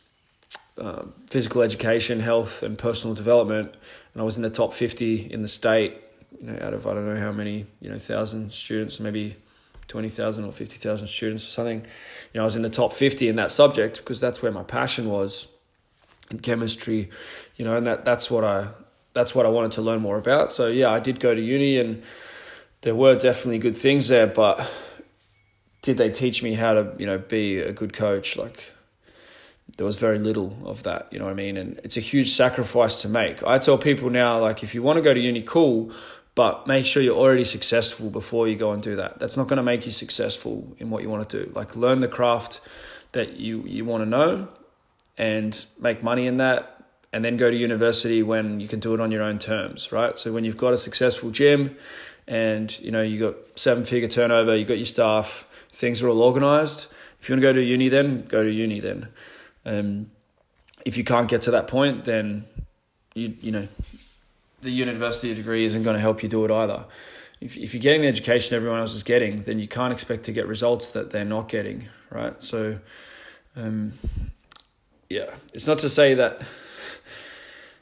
uh, 0.78 1.04
physical 1.28 1.62
education, 1.62 2.20
health, 2.20 2.64
and 2.64 2.78
personal 2.78 3.16
development. 3.16 3.74
And 4.14 4.22
I 4.22 4.26
was 4.26 4.36
in 4.36 4.44
the 4.44 4.50
top 4.50 4.74
fifty 4.74 5.32
in 5.32 5.42
the 5.44 5.48
state. 5.48 5.96
You 6.40 6.52
know, 6.52 6.60
out 6.62 6.74
of 6.74 6.88
I 6.88 6.94
don't 6.94 7.14
know 7.14 7.20
how 7.20 7.32
many, 7.32 7.66
you 7.80 7.90
know, 7.90 7.98
thousand 7.98 8.54
students, 8.54 9.00
maybe 9.00 9.36
twenty 9.88 10.10
thousand 10.10 10.46
or 10.46 10.52
fifty 10.52 10.78
thousand 10.78 11.08
students 11.08 11.46
or 11.46 11.50
something. 11.50 11.80
You 11.80 12.36
know, 12.36 12.42
I 12.42 12.46
was 12.46 12.56
in 12.56 12.62
the 12.62 12.70
top 12.70 12.94
fifty 12.94 13.28
in 13.28 13.36
that 13.36 13.52
subject 13.52 13.98
because 13.98 14.20
that's 14.20 14.42
where 14.42 14.52
my 14.52 14.64
passion 14.64 15.10
was 15.10 15.48
in 16.30 16.40
chemistry. 16.40 17.10
You 17.56 17.66
know, 17.66 17.76
and 17.76 17.86
that 17.88 18.06
that's 18.06 18.32
what 18.32 18.44
I 18.44 18.70
that's 19.14 19.36
what 19.36 19.46
I 19.46 19.50
wanted 19.50 19.74
to 19.74 19.82
learn 19.82 20.02
more 20.02 20.18
about. 20.18 20.52
So 20.52 20.68
yeah, 20.68 20.90
I 20.90 21.00
did 21.00 21.20
go 21.20 21.36
to 21.36 21.42
uni 21.42 21.78
and 21.78 22.04
there 22.82 22.96
were 22.96 23.16
definitely 23.16 23.60
good 23.60 23.78
things 23.78 24.08
there, 24.08 24.28
but 24.28 24.70
did 25.82 25.98
they 25.98 26.10
teach 26.10 26.42
me 26.44 26.54
how 26.54 26.74
to, 26.74 26.94
you 26.98 27.06
know, 27.06 27.18
be 27.18 27.60
a 27.60 27.74
good 27.74 27.94
coach? 27.94 28.38
Like 28.38 28.72
there 29.78 29.86
was 29.86 29.98
very 29.98 30.20
little 30.20 30.58
of 30.66 30.84
that, 30.84 31.08
you 31.12 31.20
know 31.20 31.26
what 31.26 31.32
I 31.32 31.36
mean? 31.36 31.58
And 31.58 31.80
it's 31.84 31.98
a 31.98 32.02
huge 32.02 32.32
sacrifice 32.32 33.02
to 33.02 33.10
make. 33.10 33.44
I 33.44 33.58
tell 33.58 33.78
people 33.78 34.10
now, 34.10 34.40
like, 34.40 34.64
if 34.64 34.76
you 34.76 34.84
want 34.84 34.98
to 34.98 35.02
go 35.02 35.14
to 35.14 35.20
uni, 35.20 35.42
cool, 35.42 35.92
but 36.42 36.66
make 36.66 36.88
sure 36.88 37.04
you're 37.04 37.16
already 37.16 37.46
successful 37.46 38.10
before 38.10 38.48
you 38.48 38.56
go 38.56 38.72
and 38.72 38.82
do 38.82 38.96
that. 38.96 39.20
That's 39.20 39.38
not 39.38 39.48
going 39.48 39.58
to 39.58 39.64
make 39.64 39.86
you 39.86 39.92
successful 39.92 40.76
in 40.80 40.90
what 40.90 41.04
you 41.04 41.10
want 41.12 41.30
to 41.30 41.44
do. 41.44 41.52
Like, 41.52 41.76
learn 41.76 42.00
the 42.00 42.08
craft 42.08 42.62
that 43.12 43.34
you, 43.34 43.62
you 43.68 43.86
want 43.86 44.02
to 44.02 44.10
know 44.10 44.48
and 45.20 45.64
make 45.80 46.02
money 46.02 46.26
in 46.26 46.38
that 46.38 46.84
and 47.14 47.24
then 47.24 47.38
go 47.38 47.52
to 47.52 47.56
university 47.56 48.24
when 48.24 48.60
you 48.60 48.68
can 48.68 48.80
do 48.80 48.96
it 48.96 49.00
on 49.00 49.12
your 49.12 49.22
own 49.22 49.38
terms, 49.38 49.92
right? 49.92 50.18
So 50.18 50.34
when 50.34 50.44
you've 50.44 50.58
got 50.58 50.74
a 50.74 50.80
successful 50.80 51.30
gym 51.30 51.78
and 52.28 52.76
you 52.80 52.90
know 52.90 53.04
you 53.04 53.20
got 53.20 53.36
seven 53.54 53.86
figure 53.86 54.10
turnover, 54.10 54.56
you 54.56 54.66
got 54.66 54.78
your 54.78 54.88
staff, 54.88 55.48
things 55.72 56.02
are 56.02 56.10
all 56.10 56.24
organized. 56.24 56.92
If 57.20 57.30
you 57.30 57.34
want 57.36 57.44
to 57.44 57.50
go 57.50 57.54
to 57.54 57.62
uni, 57.64 57.88
then 57.88 58.26
go 58.26 58.42
to 58.42 58.52
uni. 58.52 58.80
Then, 58.80 59.10
um, 59.64 60.10
if 60.86 60.98
you 60.98 61.04
can't 61.04 61.30
get 61.30 61.44
to 61.44 61.52
that 61.52 61.68
point, 61.68 62.06
then 62.06 62.46
you 63.14 63.36
you 63.42 63.52
know 63.52 63.68
the 64.62 64.72
university 64.72 65.34
degree 65.34 65.66
isn't 65.66 65.84
going 65.84 65.96
to 65.96 66.02
help 66.02 66.24
you 66.24 66.30
do 66.30 66.46
it 66.46 66.52
either. 66.52 66.86
If 67.40 67.58
if 67.58 67.74
you're 67.74 67.82
getting 67.82 68.02
the 68.02 68.08
education 68.08 68.56
everyone 68.56 68.80
else 68.80 68.94
is 68.94 69.04
getting, 69.04 69.44
then 69.44 69.60
you 69.60 69.68
can't 69.68 69.92
expect 69.92 70.26
to 70.26 70.32
get 70.32 70.48
results 70.48 70.92
that 70.92 71.12
they're 71.12 71.26
not 71.26 71.50
getting, 71.50 71.90
right? 72.10 72.42
So. 72.42 72.80
Um, 73.56 73.94
yeah, 75.12 75.30
it's 75.54 75.68
not 75.68 75.80
to 75.80 75.90
say 75.90 76.14
that 76.14 76.42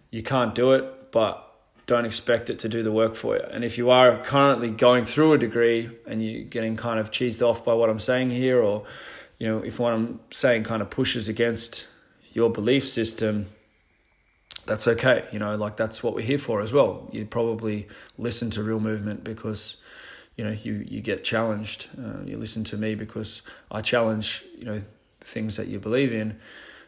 you 0.09 0.23
can't 0.23 0.55
do 0.55 0.71
it, 0.71 1.11
but 1.11 1.45
don't 1.85 2.05
expect 2.05 2.49
it 2.49 2.59
to 2.59 2.69
do 2.69 2.81
the 2.81 2.91
work 2.91 3.15
for 3.15 3.35
you. 3.35 3.43
And 3.51 3.63
if 3.63 3.77
you 3.77 3.91
are 3.91 4.17
currently 4.17 4.71
going 4.71 5.05
through 5.05 5.33
a 5.33 5.37
degree 5.37 5.89
and 6.07 6.23
you're 6.25 6.43
getting 6.43 6.75
kind 6.75 6.99
of 6.99 7.11
cheesed 7.11 7.47
off 7.47 7.63
by 7.63 7.73
what 7.73 7.89
I'm 7.89 7.99
saying 7.99 8.31
here, 8.31 8.61
or 8.61 8.83
you 9.37 9.47
know, 9.47 9.59
if 9.59 9.79
what 9.79 9.93
I'm 9.93 10.19
saying 10.31 10.63
kind 10.63 10.81
of 10.81 10.89
pushes 10.89 11.29
against 11.29 11.87
your 12.33 12.49
belief 12.49 12.87
system, 12.87 13.47
that's 14.65 14.87
okay. 14.87 15.25
You 15.31 15.39
know, 15.39 15.55
like 15.55 15.77
that's 15.77 16.03
what 16.03 16.13
we're 16.15 16.25
here 16.25 16.37
for 16.37 16.61
as 16.61 16.71
well. 16.71 17.09
You'd 17.11 17.31
probably 17.31 17.87
listen 18.17 18.49
to 18.51 18.63
Real 18.63 18.79
Movement 18.79 19.23
because 19.23 19.77
you 20.35 20.43
know 20.43 20.51
you 20.51 20.85
you 20.87 21.01
get 21.01 21.23
challenged. 21.23 21.89
Uh, 21.97 22.23
you 22.25 22.37
listen 22.37 22.63
to 22.65 22.77
me 22.77 22.95
because 22.95 23.41
I 23.71 23.81
challenge 23.81 24.43
you 24.57 24.65
know 24.65 24.81
things 25.21 25.57
that 25.57 25.67
you 25.67 25.79
believe 25.79 26.13
in. 26.13 26.39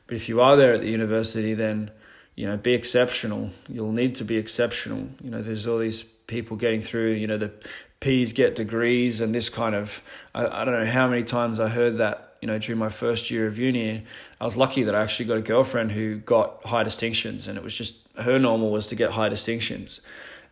But 0.07 0.15
if 0.15 0.29
you 0.29 0.41
are 0.41 0.55
there 0.55 0.73
at 0.73 0.81
the 0.81 0.89
university, 0.89 1.53
then 1.53 1.91
you 2.35 2.47
know, 2.47 2.57
be 2.57 2.73
exceptional. 2.73 3.49
You'll 3.67 3.91
need 3.91 4.15
to 4.15 4.23
be 4.23 4.37
exceptional. 4.37 5.09
You 5.21 5.31
know, 5.31 5.41
there's 5.41 5.67
all 5.67 5.77
these 5.77 6.03
people 6.03 6.57
getting 6.57 6.81
through, 6.81 7.11
you 7.11 7.27
know, 7.27 7.37
the 7.37 7.51
P's 7.99 8.33
get 8.33 8.55
degrees 8.55 9.21
and 9.21 9.35
this 9.35 9.49
kind 9.49 9.75
of, 9.75 10.01
I, 10.33 10.61
I 10.61 10.65
don't 10.65 10.73
know 10.79 10.91
how 10.91 11.07
many 11.07 11.23
times 11.23 11.59
I 11.59 11.67
heard 11.67 11.97
that, 11.99 12.30
you 12.41 12.47
know, 12.47 12.57
during 12.57 12.79
my 12.79 12.89
first 12.89 13.31
year 13.31 13.47
of 13.47 13.57
uni. 13.57 14.03
I 14.39 14.45
was 14.45 14.57
lucky 14.57 14.83
that 14.83 14.95
I 14.95 15.01
actually 15.01 15.25
got 15.25 15.37
a 15.37 15.41
girlfriend 15.41 15.91
who 15.91 16.17
got 16.17 16.65
high 16.65 16.83
distinctions 16.83 17.47
and 17.47 17.57
it 17.57 17.63
was 17.63 17.75
just, 17.75 17.95
her 18.17 18.39
normal 18.39 18.71
was 18.71 18.87
to 18.87 18.95
get 18.95 19.11
high 19.11 19.29
distinctions. 19.29 20.01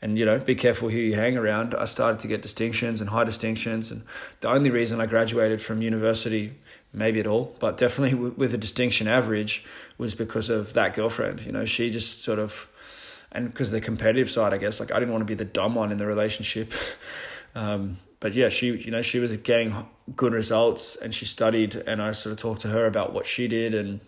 And, 0.01 0.17
you 0.17 0.23
know, 0.23 0.39
be 0.39 0.55
careful 0.55 0.87
who 0.87 0.97
you 0.97 1.15
hang 1.15 1.35
around. 1.35 1.75
I 1.75 1.83
started 1.85 2.21
to 2.21 2.27
get 2.27 2.41
distinctions 2.41 3.01
and 3.01 3.09
high 3.09 3.25
distinctions. 3.25 3.91
And 3.91 4.03
the 4.39 4.49
only 4.49 4.69
reason 4.69 5.01
I 5.01 5.07
graduated 5.07 5.61
from 5.61 5.81
university 5.81 6.53
maybe 6.93 7.19
at 7.19 7.27
all, 7.27 7.55
but 7.59 7.77
definitely 7.77 8.15
with 8.37 8.53
a 8.53 8.57
distinction 8.57 9.07
average 9.07 9.63
was 9.97 10.15
because 10.15 10.49
of 10.49 10.73
that 10.73 10.93
girlfriend. 10.93 11.41
You 11.41 11.51
know, 11.51 11.65
she 11.65 11.91
just 11.91 12.23
sort 12.23 12.39
of, 12.39 13.25
and 13.31 13.47
because 13.47 13.71
the 13.71 13.81
competitive 13.81 14.29
side, 14.29 14.53
I 14.53 14.57
guess, 14.57 14.79
like 14.79 14.91
I 14.91 14.99
didn't 14.99 15.11
want 15.11 15.21
to 15.21 15.25
be 15.25 15.35
the 15.35 15.45
dumb 15.45 15.75
one 15.75 15.91
in 15.91 15.97
the 15.97 16.05
relationship. 16.05 16.73
um, 17.55 17.97
but 18.19 18.33
yeah, 18.33 18.49
she, 18.49 18.67
you 18.77 18.91
know, 18.91 19.01
she 19.01 19.19
was 19.19 19.35
getting 19.37 19.73
good 20.15 20.33
results 20.33 20.95
and 20.95 21.13
she 21.13 21.25
studied 21.25 21.75
and 21.75 22.01
I 22.01 22.11
sort 22.11 22.33
of 22.33 22.39
talked 22.39 22.61
to 22.61 22.69
her 22.69 22.85
about 22.85 23.13
what 23.13 23.25
she 23.25 23.47
did 23.47 23.73
and, 23.73 23.99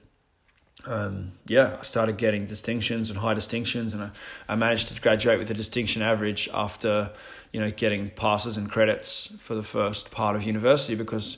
um, 0.86 1.34
yeah, 1.48 1.78
I 1.80 1.84
started 1.84 2.18
getting 2.18 2.46
distinctions 2.46 3.10
and 3.10 3.20
high 3.20 3.34
distinctions 3.34 3.94
and 3.94 4.04
I, 4.04 4.12
I 4.50 4.56
managed 4.56 4.90
to 4.90 5.02
graduate 5.02 5.40
with 5.40 5.52
a 5.52 5.54
distinction 5.54 6.02
average 6.02 6.50
after, 6.54 7.12
you 7.52 7.60
know, 7.60 7.70
getting 7.72 8.10
passes 8.10 8.58
and 8.58 8.70
credits 8.70 9.28
for 9.40 9.56
the 9.56 9.64
first 9.64 10.12
part 10.12 10.36
of 10.36 10.44
university 10.44 10.96
because 10.96 11.38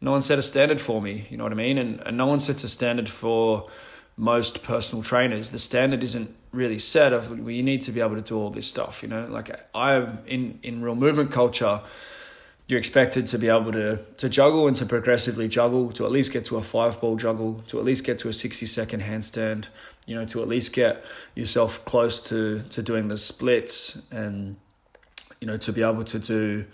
no 0.00 0.12
one 0.12 0.22
set 0.22 0.38
a 0.38 0.42
standard 0.42 0.80
for 0.80 1.02
me, 1.02 1.26
you 1.30 1.36
know 1.36 1.44
what 1.44 1.52
I 1.52 1.56
mean? 1.56 1.78
And, 1.78 2.00
and 2.00 2.16
no 2.16 2.26
one 2.26 2.40
sets 2.40 2.64
a 2.64 2.68
standard 2.68 3.08
for 3.08 3.68
most 4.16 4.62
personal 4.62 5.02
trainers. 5.02 5.50
The 5.50 5.58
standard 5.58 6.02
isn't 6.02 6.34
really 6.52 6.78
set 6.78 7.12
of 7.12 7.30
well, 7.30 7.50
you 7.50 7.62
need 7.62 7.82
to 7.82 7.92
be 7.92 8.00
able 8.00 8.16
to 8.16 8.22
do 8.22 8.36
all 8.36 8.50
this 8.50 8.66
stuff, 8.66 9.02
you 9.02 9.08
know? 9.08 9.26
Like 9.26 9.50
I'm 9.74 10.18
in, 10.26 10.58
in 10.62 10.82
real 10.82 10.94
movement 10.94 11.30
culture, 11.30 11.80
you're 12.70 12.78
expected 12.78 13.26
to 13.26 13.38
be 13.38 13.48
able 13.48 13.72
to 13.72 13.98
to 14.16 14.28
juggle 14.28 14.68
and 14.68 14.76
to 14.76 14.86
progressively 14.86 15.48
juggle, 15.48 15.90
to 15.90 16.04
at 16.04 16.12
least 16.12 16.32
get 16.32 16.44
to 16.46 16.56
a 16.56 16.62
five 16.62 17.00
ball 17.00 17.16
juggle, 17.16 17.62
to 17.68 17.78
at 17.78 17.84
least 17.84 18.04
get 18.04 18.18
to 18.20 18.28
a 18.28 18.32
60 18.32 18.64
second 18.66 19.02
handstand, 19.02 19.68
you 20.06 20.14
know, 20.14 20.24
to 20.26 20.40
at 20.40 20.48
least 20.48 20.72
get 20.72 21.04
yourself 21.34 21.84
close 21.84 22.22
to 22.28 22.62
to 22.70 22.82
doing 22.82 23.08
the 23.08 23.18
splits 23.18 24.00
and 24.12 24.56
you 25.40 25.46
know, 25.46 25.56
to 25.56 25.72
be 25.72 25.82
able 25.82 26.04
to 26.04 26.18
do 26.18 26.64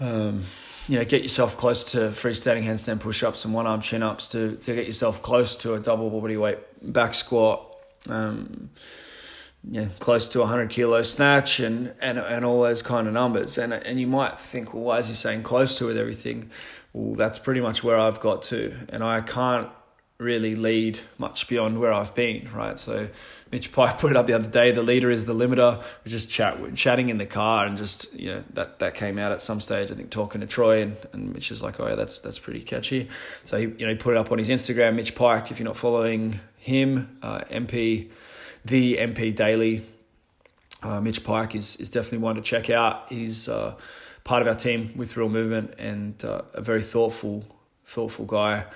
um 0.00 0.44
you 0.86 0.96
know, 0.96 1.04
get 1.04 1.22
yourself 1.22 1.56
close 1.56 1.92
to 1.92 1.98
freestanding 1.98 2.64
handstand 2.64 3.00
push-ups 3.00 3.44
and 3.44 3.52
one-arm 3.52 3.82
chin-ups 3.82 4.28
to, 4.28 4.56
to 4.56 4.74
get 4.74 4.86
yourself 4.86 5.20
close 5.20 5.54
to 5.58 5.74
a 5.74 5.80
double 5.80 6.08
body 6.08 6.38
weight 6.38 6.58
back 6.80 7.12
squat, 7.12 7.76
um, 8.08 8.70
yeah, 9.70 9.86
close 9.98 10.28
to 10.28 10.40
100 10.40 10.70
kilo 10.70 11.02
snatch 11.02 11.60
and, 11.60 11.94
and, 12.00 12.18
and 12.18 12.44
all 12.44 12.62
those 12.62 12.82
kind 12.82 13.06
of 13.06 13.12
numbers. 13.12 13.58
And, 13.58 13.72
and 13.72 14.00
you 14.00 14.06
might 14.06 14.38
think, 14.38 14.72
well, 14.72 14.84
why 14.84 14.98
is 14.98 15.08
he 15.08 15.14
saying 15.14 15.42
close 15.42 15.76
to 15.78 15.86
with 15.86 15.98
everything? 15.98 16.50
Well, 16.92 17.14
that's 17.14 17.38
pretty 17.38 17.60
much 17.60 17.84
where 17.84 17.98
I've 17.98 18.20
got 18.20 18.42
to. 18.44 18.74
And 18.88 19.04
I 19.04 19.20
can't 19.20 19.68
really 20.18 20.56
lead 20.56 20.98
much 21.16 21.48
beyond 21.48 21.78
where 21.78 21.92
I've 21.92 22.14
been, 22.14 22.48
right? 22.52 22.78
So 22.78 23.08
Mitch 23.52 23.70
Pike 23.70 23.98
put 24.00 24.10
it 24.10 24.16
up 24.16 24.26
the 24.26 24.32
other 24.32 24.48
day. 24.48 24.72
The 24.72 24.82
leader 24.82 25.10
is 25.10 25.26
the 25.26 25.34
limiter. 25.34 25.78
We're 25.78 26.10
just 26.10 26.30
chat, 26.30 26.58
chatting 26.74 27.08
in 27.08 27.18
the 27.18 27.26
car, 27.26 27.66
and 27.66 27.76
just 27.76 28.12
you 28.14 28.34
know 28.34 28.44
that 28.54 28.78
that 28.80 28.94
came 28.94 29.18
out 29.18 29.32
at 29.32 29.42
some 29.42 29.60
stage. 29.60 29.90
I 29.90 29.94
think 29.94 30.10
talking 30.10 30.40
to 30.40 30.46
Troy, 30.46 30.82
and, 30.82 30.96
and 31.12 31.32
Mitch 31.32 31.50
is 31.50 31.62
like, 31.62 31.78
oh 31.78 31.86
yeah, 31.86 31.94
that's 31.94 32.20
that's 32.20 32.38
pretty 32.38 32.62
catchy. 32.62 33.08
So 33.44 33.58
he 33.58 33.64
you 33.64 33.86
know 33.86 33.90
he 33.90 33.94
put 33.94 34.14
it 34.14 34.16
up 34.16 34.32
on 34.32 34.38
his 34.38 34.48
Instagram. 34.48 34.96
Mitch 34.96 35.14
Pike, 35.14 35.50
if 35.50 35.60
you're 35.60 35.66
not 35.66 35.76
following 35.76 36.40
him, 36.56 37.16
uh, 37.22 37.40
MP, 37.50 38.10
the 38.64 38.96
MP 38.96 39.34
Daily. 39.34 39.84
Uh, 40.82 41.00
Mitch 41.00 41.24
Pike 41.24 41.54
is 41.54 41.76
is 41.76 41.90
definitely 41.90 42.18
one 42.18 42.36
to 42.36 42.42
check 42.42 42.70
out. 42.70 43.10
He's 43.10 43.48
uh, 43.48 43.74
part 44.24 44.42
of 44.42 44.48
our 44.48 44.54
team 44.54 44.92
with 44.96 45.16
Real 45.16 45.28
Movement 45.28 45.74
and 45.78 46.22
uh, 46.24 46.42
a 46.54 46.60
very 46.60 46.82
thoughtful 46.82 47.44
thoughtful 47.84 48.26
guy 48.26 48.66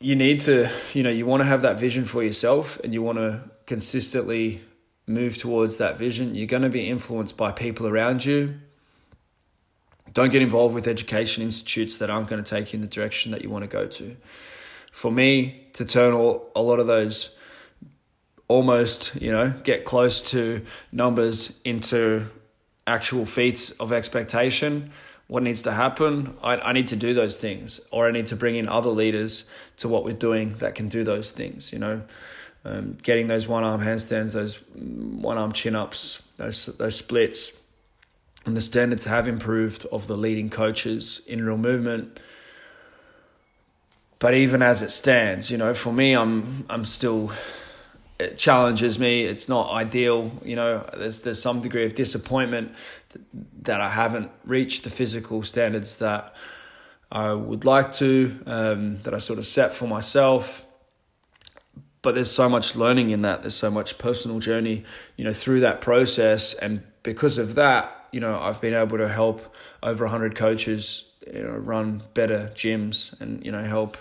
you 0.00 0.14
need 0.14 0.40
to, 0.40 0.68
you 0.92 1.02
know, 1.02 1.10
you 1.10 1.26
want 1.26 1.42
to 1.42 1.46
have 1.46 1.62
that 1.62 1.80
vision 1.80 2.04
for 2.04 2.22
yourself 2.22 2.78
and 2.80 2.92
you 2.92 3.02
want 3.02 3.18
to 3.18 3.40
consistently 3.66 4.60
move 5.06 5.36
towards 5.36 5.76
that 5.76 5.96
vision. 5.96 6.34
You're 6.34 6.46
going 6.46 6.62
to 6.62 6.68
be 6.68 6.88
influenced 6.88 7.36
by 7.36 7.52
people 7.52 7.86
around 7.86 8.24
you. 8.24 8.60
Don't 10.12 10.30
get 10.30 10.42
involved 10.42 10.74
with 10.74 10.86
education 10.86 11.42
institutes 11.42 11.98
that 11.98 12.10
aren't 12.10 12.28
going 12.28 12.42
to 12.42 12.48
take 12.48 12.72
you 12.72 12.78
in 12.78 12.82
the 12.82 12.88
direction 12.88 13.32
that 13.32 13.42
you 13.42 13.50
want 13.50 13.64
to 13.64 13.68
go 13.68 13.86
to. 13.86 14.16
For 14.92 15.10
me, 15.10 15.66
to 15.74 15.84
turn 15.84 16.14
all, 16.14 16.50
a 16.54 16.62
lot 16.62 16.78
of 16.78 16.86
those 16.86 17.35
almost, 18.48 19.20
you 19.20 19.30
know, 19.30 19.52
get 19.64 19.84
close 19.84 20.22
to 20.30 20.62
numbers 20.92 21.60
into 21.64 22.26
actual 22.86 23.26
feats 23.26 23.70
of 23.72 23.92
expectation 23.92 24.90
what 25.28 25.42
needs 25.42 25.62
to 25.62 25.72
happen. 25.72 26.36
I, 26.42 26.56
I 26.56 26.72
need 26.72 26.88
to 26.88 26.96
do 26.96 27.14
those 27.14 27.36
things, 27.36 27.80
or 27.90 28.06
I 28.06 28.12
need 28.12 28.26
to 28.26 28.36
bring 28.36 28.56
in 28.56 28.68
other 28.68 28.90
leaders 28.90 29.48
to 29.78 29.88
what 29.88 30.04
we're 30.04 30.14
doing 30.14 30.50
that 30.58 30.74
can 30.74 30.88
do 30.88 31.04
those 31.04 31.30
things. 31.30 31.72
You 31.72 31.78
know, 31.78 32.02
um, 32.64 32.96
getting 33.02 33.26
those 33.26 33.48
one 33.48 33.64
arm 33.64 33.80
handstands, 33.80 34.34
those 34.34 34.56
one 34.74 35.38
arm 35.38 35.52
chin 35.52 35.74
ups, 35.74 36.22
those 36.36 36.66
those 36.66 36.96
splits, 36.96 37.68
and 38.44 38.56
the 38.56 38.62
standards 38.62 39.04
have 39.04 39.26
improved 39.26 39.86
of 39.86 40.06
the 40.06 40.16
leading 40.16 40.50
coaches 40.50 41.22
in 41.26 41.44
real 41.44 41.58
movement. 41.58 42.20
But 44.18 44.34
even 44.34 44.62
as 44.62 44.80
it 44.80 44.90
stands, 44.90 45.50
you 45.50 45.58
know, 45.58 45.74
for 45.74 45.92
me, 45.92 46.14
I'm 46.14 46.64
I'm 46.70 46.84
still 46.84 47.32
it 48.18 48.38
challenges 48.38 48.98
me. 48.98 49.22
It's 49.22 49.48
not 49.48 49.70
ideal. 49.70 50.30
You 50.44 50.56
know, 50.56 50.88
there's 50.96 51.20
there's 51.20 51.40
some 51.40 51.60
degree 51.60 51.84
of 51.84 51.94
disappointment 51.94 52.74
that 53.62 53.80
I 53.80 53.90
haven't 53.90 54.30
reached 54.44 54.84
the 54.84 54.90
physical 54.90 55.42
standards 55.42 55.96
that 55.96 56.34
I 57.10 57.32
would 57.32 57.64
like 57.64 57.92
to, 57.92 58.34
um, 58.46 58.98
that 59.00 59.14
I 59.14 59.18
sort 59.18 59.38
of 59.38 59.46
set 59.46 59.74
for 59.74 59.86
myself. 59.86 60.64
But 62.02 62.14
there's 62.14 62.30
so 62.30 62.48
much 62.48 62.76
learning 62.76 63.10
in 63.10 63.22
that. 63.22 63.42
There's 63.42 63.56
so 63.56 63.70
much 63.70 63.98
personal 63.98 64.38
journey, 64.38 64.84
you 65.16 65.24
know, 65.24 65.32
through 65.32 65.60
that 65.60 65.80
process, 65.80 66.54
and 66.54 66.82
because 67.02 67.38
of 67.38 67.54
that, 67.56 68.08
you 68.12 68.20
know, 68.20 68.38
I've 68.38 68.60
been 68.60 68.74
able 68.74 68.98
to 68.98 69.08
help 69.08 69.54
over 69.82 70.06
hundred 70.06 70.36
coaches, 70.36 71.10
you 71.26 71.42
know, 71.42 71.50
run 71.50 72.02
better 72.14 72.52
gyms, 72.54 73.20
and 73.20 73.44
you 73.44 73.52
know, 73.52 73.62
help 73.62 73.96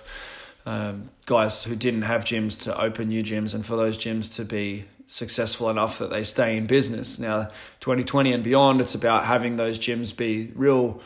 um, 0.65 1.09
guys 1.25 1.63
who 1.63 1.75
didn't 1.75 2.03
have 2.03 2.25
gyms 2.25 2.59
to 2.63 2.79
open 2.79 3.09
new 3.09 3.23
gyms 3.23 3.53
and 3.53 3.65
for 3.65 3.75
those 3.75 3.97
gyms 3.97 4.33
to 4.35 4.45
be 4.45 4.85
successful 5.07 5.69
enough 5.69 5.99
that 5.99 6.09
they 6.09 6.23
stay 6.23 6.57
in 6.57 6.65
business. 6.65 7.19
Now, 7.19 7.49
2020 7.81 8.33
and 8.33 8.43
beyond, 8.43 8.81
it's 8.81 8.95
about 8.95 9.25
having 9.25 9.57
those 9.57 9.77
gyms 9.77 10.15
be 10.15 10.51
real 10.55 11.01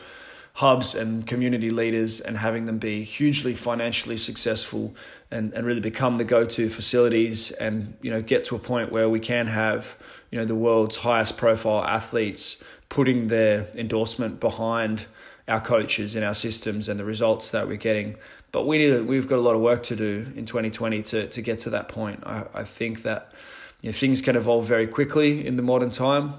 hubs 0.54 0.94
and 0.94 1.26
community 1.26 1.70
leaders 1.70 2.20
and 2.20 2.36
having 2.36 2.66
them 2.66 2.78
be 2.78 3.02
hugely 3.02 3.54
financially 3.54 4.16
successful 4.16 4.94
and, 5.30 5.52
and 5.52 5.66
really 5.66 5.80
become 5.80 6.18
the 6.18 6.24
go-to 6.24 6.68
facilities 6.68 7.50
and 7.52 7.96
you 8.02 8.10
know 8.10 8.20
get 8.20 8.44
to 8.44 8.56
a 8.56 8.58
point 8.58 8.90
where 8.90 9.08
we 9.08 9.20
can 9.20 9.46
have 9.46 9.96
you 10.30 10.38
know 10.38 10.44
the 10.44 10.54
world's 10.54 10.96
highest 10.96 11.36
profile 11.36 11.84
athletes 11.84 12.62
putting 12.88 13.28
their 13.28 13.68
endorsement 13.74 14.40
behind 14.40 15.06
our 15.46 15.60
coaches 15.60 16.16
and 16.16 16.24
our 16.24 16.34
systems 16.34 16.88
and 16.88 16.98
the 16.98 17.04
results 17.04 17.50
that 17.50 17.68
we're 17.68 17.76
getting 17.76 18.16
but 18.52 18.66
we 18.66 18.78
need 18.78 19.00
we've 19.02 19.28
got 19.28 19.38
a 19.38 19.42
lot 19.42 19.54
of 19.54 19.60
work 19.60 19.82
to 19.84 19.96
do 19.96 20.26
in 20.34 20.46
2020 20.46 21.02
to, 21.02 21.26
to 21.28 21.42
get 21.42 21.60
to 21.60 21.70
that 21.70 21.88
point. 21.88 22.22
I, 22.26 22.46
I 22.54 22.64
think 22.64 23.02
that 23.02 23.32
you 23.80 23.88
know, 23.88 23.92
things 23.92 24.20
can 24.20 24.36
evolve 24.36 24.66
very 24.66 24.86
quickly 24.86 25.46
in 25.46 25.56
the 25.56 25.62
modern 25.62 25.90
time, 25.90 26.34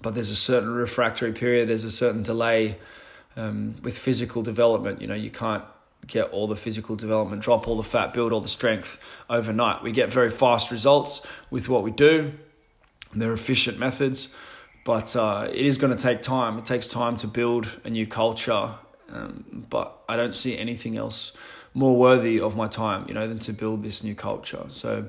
but 0.00 0.14
there's 0.14 0.30
a 0.30 0.36
certain 0.36 0.74
refractory 0.74 1.32
period, 1.32 1.68
there's 1.68 1.84
a 1.84 1.90
certain 1.90 2.22
delay 2.22 2.78
um, 3.36 3.76
with 3.82 3.98
physical 3.98 4.42
development. 4.42 5.00
You 5.00 5.08
know, 5.08 5.14
you 5.14 5.30
can't 5.30 5.64
get 6.06 6.30
all 6.30 6.46
the 6.46 6.56
physical 6.56 6.96
development, 6.96 7.42
drop 7.42 7.66
all 7.66 7.76
the 7.76 7.82
fat, 7.82 8.12
build 8.12 8.32
all 8.32 8.40
the 8.40 8.48
strength 8.48 9.00
overnight. 9.28 9.82
We 9.82 9.92
get 9.92 10.12
very 10.12 10.30
fast 10.30 10.70
results 10.70 11.26
with 11.50 11.68
what 11.68 11.82
we 11.82 11.90
do. 11.90 12.32
They're 13.14 13.32
efficient 13.32 13.78
methods, 13.78 14.34
but 14.84 15.14
uh, 15.16 15.48
it 15.50 15.64
is 15.64 15.78
going 15.78 15.96
to 15.96 16.02
take 16.02 16.20
time. 16.22 16.58
It 16.58 16.66
takes 16.66 16.88
time 16.88 17.16
to 17.18 17.26
build 17.26 17.78
a 17.84 17.90
new 17.90 18.06
culture 18.06 18.74
um, 19.14 19.66
but 19.70 19.96
I 20.08 20.16
don't 20.16 20.34
see 20.34 20.58
anything 20.58 20.96
else 20.96 21.32
more 21.74 21.96
worthy 21.96 22.40
of 22.40 22.56
my 22.56 22.68
time, 22.68 23.04
you 23.08 23.14
know, 23.14 23.26
than 23.26 23.38
to 23.40 23.52
build 23.52 23.82
this 23.82 24.04
new 24.04 24.14
culture. 24.14 24.64
So 24.68 25.08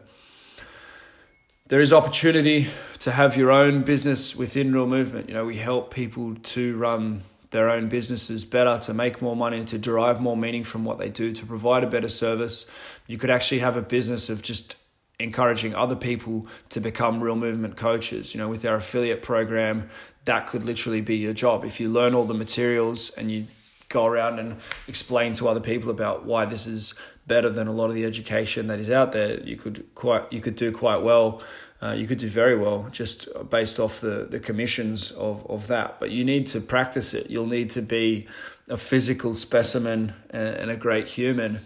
there 1.68 1.80
is 1.80 1.94
opportunity 1.94 2.68
to 3.00 3.12
have 3.12 3.38
your 3.38 3.52
own 3.52 3.84
business 3.84 4.36
within 4.36 4.74
Real 4.74 4.88
Movement. 4.88 5.28
You 5.28 5.36
know, 5.36 5.46
we 5.46 5.58
help 5.58 5.94
people 5.94 6.36
to 6.36 6.78
run 6.78 7.24
their 7.52 7.70
own 7.70 7.88
businesses 7.88 8.44
better, 8.46 8.78
to 8.80 8.94
make 8.94 9.22
more 9.22 9.36
money, 9.36 9.64
to 9.66 9.78
derive 9.78 10.20
more 10.20 10.36
meaning 10.36 10.64
from 10.64 10.84
what 10.84 11.00
they 11.00 11.10
do, 11.10 11.32
to 11.32 11.46
provide 11.46 11.84
a 11.84 11.88
better 11.88 12.10
service. 12.10 12.66
You 13.08 13.18
could 13.18 13.30
actually 13.30 13.60
have 13.60 13.78
a 13.78 13.82
business 13.82 14.30
of 14.30 14.42
just 14.42 14.76
encouraging 15.20 15.74
other 15.74 15.96
people 15.96 16.48
to 16.70 16.82
become 16.82 17.22
real 17.22 17.36
movement 17.36 17.78
coaches. 17.78 18.34
You 18.34 18.42
know, 18.42 18.50
with 18.50 18.66
our 18.66 18.76
affiliate 18.76 19.22
program, 19.22 19.90
that 20.26 20.48
could 20.48 20.64
literally 20.64 21.02
be 21.02 21.16
your 21.16 21.34
job. 21.34 21.64
If 21.64 21.80
you 21.80 21.90
learn 21.90 22.14
all 22.14 22.26
the 22.26 22.34
materials 22.34 23.12
and 23.12 23.32
you 23.32 23.46
go 23.90 24.06
around 24.06 24.40
and 24.40 24.58
explain 24.88 25.34
to 25.36 25.48
other 25.48 25.60
people 25.60 25.90
about 25.90 26.26
why 26.26 26.46
this 26.46 26.68
is 26.68 26.96
better 27.28 27.50
than 27.50 27.68
a 27.68 27.72
lot 27.72 27.90
of 27.90 27.96
the 27.96 28.06
education 28.06 28.68
that 28.68 28.80
is 28.80 28.92
out 28.92 29.12
there, 29.12 29.40
you 29.42 29.56
could 29.56 29.86
quite 29.96 30.32
you 30.32 30.42
could 30.42 30.56
do 30.56 30.72
quite 30.72 30.98
well. 30.98 31.42
Uh, 31.82 31.92
you 31.92 32.08
could 32.08 32.18
do 32.18 32.28
very 32.28 32.56
well 32.56 32.88
just 32.92 33.28
based 33.50 33.80
off 33.80 34.00
the, 34.00 34.28
the 34.30 34.40
commissions 34.40 35.12
of, 35.12 35.46
of 35.50 35.68
that. 35.68 36.00
But 36.00 36.10
you 36.10 36.24
need 36.24 36.48
to 36.48 36.62
practice 36.62 37.14
it. 37.14 37.30
You'll 37.30 37.48
need 37.48 37.70
to 37.72 37.82
be 37.82 38.28
a 38.70 38.78
physical 38.78 39.36
specimen 39.36 40.14
and, 40.30 40.72
a 40.72 40.76
great 40.76 41.08
human 41.08 41.60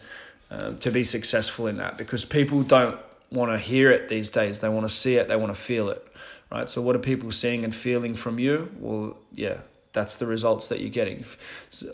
uh, 0.52 0.74
to 0.74 0.92
be 0.92 1.04
successful 1.04 1.68
in 1.68 1.78
that 1.78 1.98
because 1.98 2.26
people 2.26 2.64
don't 2.64 3.00
want 3.32 3.52
to 3.52 3.58
hear 3.58 3.92
it 3.92 4.10
these 4.10 4.30
days. 4.30 4.60
They 4.60 4.70
want 4.70 4.88
to 4.88 4.94
see 4.94 5.16
it, 5.16 5.28
they 5.28 5.36
want 5.36 5.54
to 5.54 5.62
feel 5.62 5.90
it, 5.90 6.06
right? 6.52 6.70
So, 6.70 6.82
what 6.82 6.96
are 6.96 7.00
people 7.00 7.32
seeing 7.32 7.64
and 7.64 7.74
feeling 7.74 8.16
from 8.16 8.40
you? 8.40 8.72
Well, 8.80 9.18
yeah, 9.34 9.60
that's 9.92 10.18
the 10.18 10.28
results 10.28 10.68
that 10.68 10.82
you're 10.82 10.90
getting. 10.90 11.24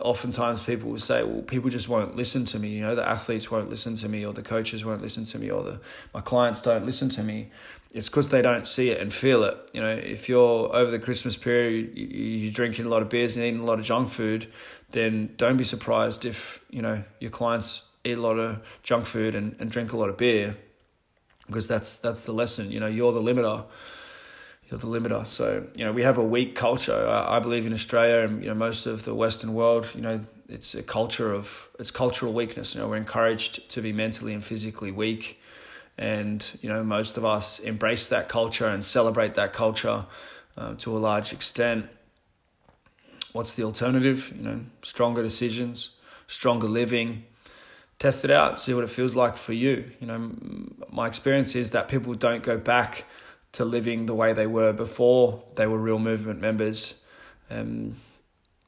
Oftentimes, 0.01 0.61
people 0.61 0.91
will 0.91 0.99
say, 0.99 1.23
"Well, 1.23 1.41
people 1.43 1.69
just 1.69 1.87
won't 1.87 2.15
listen 2.15 2.45
to 2.45 2.59
me." 2.59 2.69
You 2.69 2.81
know, 2.81 2.95
the 2.95 3.07
athletes 3.07 3.49
won't 3.49 3.69
listen 3.69 3.95
to 3.95 4.09
me, 4.09 4.25
or 4.25 4.33
the 4.33 4.41
coaches 4.41 4.83
won't 4.83 5.01
listen 5.01 5.23
to 5.25 5.39
me, 5.39 5.49
or 5.49 5.63
the 5.63 5.79
my 6.13 6.21
clients 6.21 6.61
don't 6.61 6.85
listen 6.85 7.09
to 7.09 7.23
me. 7.23 7.49
It's 7.93 8.09
because 8.09 8.27
they 8.27 8.41
don't 8.41 8.67
see 8.67 8.89
it 8.89 8.99
and 8.99 9.13
feel 9.13 9.43
it. 9.43 9.57
You 9.71 9.79
know, 9.79 9.91
if 9.91 10.27
you're 10.27 10.75
over 10.75 10.91
the 10.91 10.99
Christmas 10.99 11.37
period, 11.37 11.91
you're 11.95 12.51
drinking 12.51 12.85
a 12.85 12.89
lot 12.89 13.01
of 13.01 13.07
beers 13.07 13.37
and 13.37 13.45
eating 13.45 13.61
a 13.61 13.65
lot 13.65 13.79
of 13.79 13.85
junk 13.85 14.09
food, 14.09 14.47
then 14.91 15.33
don't 15.37 15.55
be 15.55 15.63
surprised 15.63 16.25
if 16.25 16.63
you 16.69 16.81
know 16.81 17.03
your 17.19 17.31
clients 17.31 17.83
eat 18.03 18.17
a 18.17 18.21
lot 18.21 18.37
of 18.37 18.59
junk 18.83 19.05
food 19.05 19.33
and, 19.35 19.55
and 19.59 19.71
drink 19.71 19.93
a 19.93 19.97
lot 19.97 20.09
of 20.09 20.17
beer, 20.17 20.57
because 21.47 21.67
that's 21.67 21.97
that's 21.97 22.23
the 22.23 22.33
lesson. 22.33 22.71
You 22.71 22.81
know, 22.81 22.87
you're 22.87 23.13
the 23.13 23.21
limiter 23.21 23.63
you're 24.69 24.79
the 24.79 24.87
limiter. 24.87 25.25
So 25.25 25.67
you 25.75 25.85
know 25.85 25.91
we 25.91 26.03
have 26.03 26.17
a 26.17 26.23
weak 26.23 26.55
culture. 26.55 27.07
I, 27.07 27.37
I, 27.37 27.39
believe 27.39 27.65
in 27.65 27.73
Australia 27.73 28.27
and 28.27 28.41
you 28.41 28.49
know 28.49 28.55
most 28.55 28.85
of 28.85 29.05
the 29.05 29.13
Western 29.13 29.53
world. 29.53 29.91
You 29.93 30.01
know 30.01 30.21
it's 30.49 30.75
a 30.75 30.83
culture 30.83 31.33
of 31.33 31.69
it's 31.79 31.91
cultural 31.91 32.33
weakness. 32.33 32.75
You 32.75 32.81
know 32.81 32.87
we're 32.87 32.97
encouraged 32.97 33.69
to 33.71 33.81
be 33.81 33.91
mentally 33.91 34.33
and 34.33 34.43
physically 34.43 34.91
weak, 34.91 35.39
and 35.97 36.47
you 36.61 36.69
know 36.69 36.83
most 36.83 37.17
of 37.17 37.25
us 37.25 37.59
embrace 37.59 38.07
that 38.07 38.27
culture 38.27 38.67
and 38.67 38.83
celebrate 38.83 39.35
that 39.35 39.53
culture 39.53 40.05
uh, 40.57 40.75
to 40.75 40.95
a 40.95 40.99
large 40.99 41.31
extent. 41.31 41.87
What's 43.33 43.53
the 43.53 43.63
alternative? 43.63 44.33
You 44.35 44.43
know, 44.43 44.59
stronger 44.83 45.21
decisions, 45.21 45.97
stronger 46.27 46.67
living. 46.67 47.25
Test 47.97 48.25
it 48.25 48.31
out, 48.31 48.59
see 48.59 48.73
what 48.73 48.83
it 48.83 48.89
feels 48.89 49.15
like 49.15 49.37
for 49.37 49.53
you. 49.53 49.89
You 50.01 50.07
know, 50.07 50.31
my 50.91 51.07
experience 51.07 51.55
is 51.55 51.71
that 51.71 51.87
people 51.87 52.13
don't 52.13 52.43
go 52.43 52.57
back 52.57 53.05
to 53.55 53.63
living 53.63 54.05
the 54.05 54.13
way 54.13 54.33
they 54.33 54.47
were 54.47 54.73
before 54.73 55.41
they 55.55 55.65
were 55.65 55.77
real 55.77 55.99
movement 55.99 56.41
members. 56.41 57.01
Um, 57.49 57.95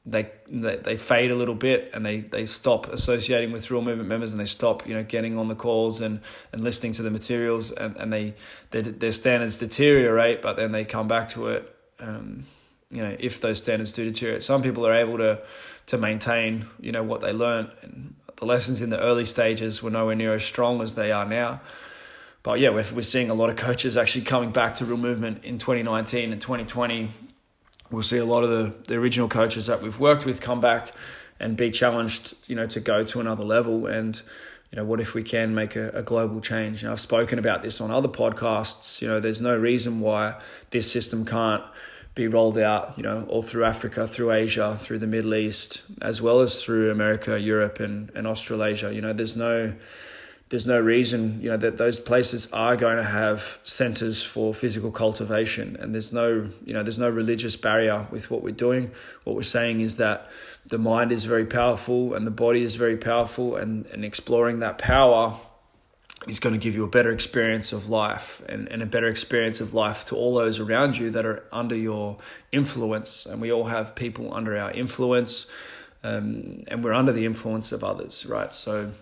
they, 0.06 0.30
they 0.48 0.76
they 0.76 0.96
fade 0.96 1.30
a 1.30 1.34
little 1.34 1.54
bit 1.54 1.90
and 1.92 2.06
they, 2.06 2.20
they 2.20 2.46
stop 2.46 2.86
associating 2.88 3.52
with 3.52 3.70
real 3.70 3.82
movement 3.82 4.08
members 4.08 4.32
and 4.32 4.40
they 4.40 4.46
stop 4.46 4.88
you 4.88 4.94
know 4.94 5.02
getting 5.02 5.38
on 5.38 5.48
the 5.48 5.54
calls 5.54 6.00
and, 6.00 6.20
and 6.52 6.62
listening 6.62 6.92
to 6.92 7.02
the 7.02 7.10
materials 7.10 7.70
and, 7.70 7.96
and 7.96 8.10
they 8.10 8.34
their, 8.70 8.80
their 8.80 9.12
standards 9.12 9.58
deteriorate 9.58 10.40
but 10.40 10.56
then 10.56 10.72
they 10.72 10.84
come 10.84 11.06
back 11.06 11.28
to 11.28 11.48
it. 11.48 11.74
Um, 12.00 12.44
you 12.90 13.02
know 13.02 13.14
if 13.18 13.42
those 13.42 13.62
standards 13.62 13.92
do 13.92 14.04
deteriorate 14.04 14.42
some 14.42 14.62
people 14.62 14.86
are 14.86 14.94
able 14.94 15.18
to 15.18 15.42
to 15.86 15.98
maintain 15.98 16.64
you 16.80 16.92
know 16.92 17.02
what 17.02 17.20
they 17.20 17.32
learned. 17.32 17.70
And 17.82 18.14
the 18.36 18.46
lessons 18.46 18.80
in 18.80 18.88
the 18.88 19.00
early 19.00 19.26
stages 19.26 19.82
were 19.82 19.90
nowhere 19.90 20.14
near 20.14 20.32
as 20.32 20.44
strong 20.44 20.80
as 20.80 20.94
they 20.94 21.12
are 21.12 21.26
now 21.26 21.60
but 22.48 22.60
yeah, 22.60 22.70
we're, 22.70 22.86
we're 22.94 23.02
seeing 23.02 23.28
a 23.28 23.34
lot 23.34 23.50
of 23.50 23.56
coaches 23.56 23.98
actually 23.98 24.24
coming 24.24 24.50
back 24.50 24.76
to 24.76 24.86
real 24.86 24.96
movement 24.96 25.44
in 25.44 25.58
2019 25.58 26.32
and 26.32 26.40
2020. 26.40 27.10
We'll 27.90 28.02
see 28.02 28.16
a 28.16 28.24
lot 28.24 28.42
of 28.42 28.48
the, 28.48 28.74
the 28.88 28.94
original 28.94 29.28
coaches 29.28 29.66
that 29.66 29.82
we've 29.82 30.00
worked 30.00 30.24
with 30.24 30.40
come 30.40 30.58
back 30.58 30.92
and 31.38 31.58
be 31.58 31.70
challenged, 31.70 32.34
you 32.46 32.56
know, 32.56 32.66
to 32.68 32.80
go 32.80 33.04
to 33.04 33.20
another 33.20 33.44
level. 33.44 33.86
And, 33.86 34.16
you 34.70 34.76
know, 34.76 34.84
what 34.86 34.98
if 34.98 35.12
we 35.12 35.22
can 35.22 35.54
make 35.54 35.76
a, 35.76 35.90
a 35.90 36.02
global 36.02 36.40
change? 36.40 36.82
Know, 36.82 36.92
I've 36.92 37.00
spoken 37.00 37.38
about 37.38 37.62
this 37.62 37.82
on 37.82 37.90
other 37.90 38.08
podcasts. 38.08 39.02
You 39.02 39.08
know, 39.08 39.20
there's 39.20 39.42
no 39.42 39.54
reason 39.54 40.00
why 40.00 40.40
this 40.70 40.90
system 40.90 41.26
can't 41.26 41.64
be 42.14 42.28
rolled 42.28 42.56
out, 42.56 42.94
you 42.96 43.02
know, 43.02 43.26
all 43.28 43.42
through 43.42 43.64
Africa, 43.64 44.08
through 44.08 44.32
Asia, 44.32 44.78
through 44.80 45.00
the 45.00 45.06
Middle 45.06 45.34
East, 45.34 45.82
as 46.00 46.22
well 46.22 46.40
as 46.40 46.64
through 46.64 46.90
America, 46.90 47.38
Europe, 47.38 47.78
and, 47.78 48.10
and 48.14 48.26
Australasia. 48.26 48.94
You 48.94 49.02
know, 49.02 49.12
there's 49.12 49.36
no 49.36 49.74
there's 50.50 50.66
no 50.66 50.80
reason 50.80 51.40
you 51.42 51.50
know 51.50 51.56
that 51.56 51.76
those 51.76 52.00
places 52.00 52.50
are 52.52 52.76
going 52.76 52.96
to 52.96 53.04
have 53.04 53.58
centers 53.64 54.22
for 54.22 54.54
physical 54.54 54.90
cultivation. 54.90 55.76
And 55.76 55.94
there's 55.94 56.12
no 56.12 56.48
you 56.64 56.72
know 56.72 56.82
there's 56.82 56.98
no 56.98 57.10
religious 57.10 57.56
barrier 57.56 58.06
with 58.10 58.30
what 58.30 58.42
we're 58.42 58.54
doing. 58.54 58.90
What 59.24 59.36
we're 59.36 59.42
saying 59.42 59.80
is 59.80 59.96
that 59.96 60.28
the 60.66 60.78
mind 60.78 61.12
is 61.12 61.24
very 61.24 61.46
powerful 61.46 62.14
and 62.14 62.26
the 62.26 62.30
body 62.30 62.62
is 62.62 62.76
very 62.76 62.96
powerful 62.96 63.56
and 63.56 63.86
and 63.86 64.04
exploring 64.04 64.60
that 64.60 64.78
power 64.78 65.36
is 66.26 66.40
going 66.40 66.54
to 66.54 66.60
give 66.60 66.74
you 66.74 66.84
a 66.84 66.88
better 66.88 67.12
experience 67.12 67.72
of 67.72 67.88
life 67.88 68.42
and, 68.48 68.68
and 68.68 68.82
a 68.82 68.86
better 68.86 69.06
experience 69.06 69.60
of 69.60 69.72
life 69.72 70.04
to 70.04 70.16
all 70.16 70.34
those 70.34 70.58
around 70.58 70.98
you 70.98 71.10
that 71.10 71.24
are 71.24 71.44
under 71.52 71.76
your 71.76 72.18
influence. 72.50 73.24
And 73.24 73.40
we 73.40 73.52
all 73.52 73.64
have 73.64 73.94
people 73.94 74.34
under 74.34 74.56
our 74.56 74.70
influence 74.72 75.48
um, 76.02 76.64
and 76.68 76.82
we're 76.82 76.92
under 76.92 77.12
the 77.12 77.24
influence 77.24 77.72
of 77.72 77.82
others 77.84 78.26
right? 78.26 78.52
So 78.52 78.92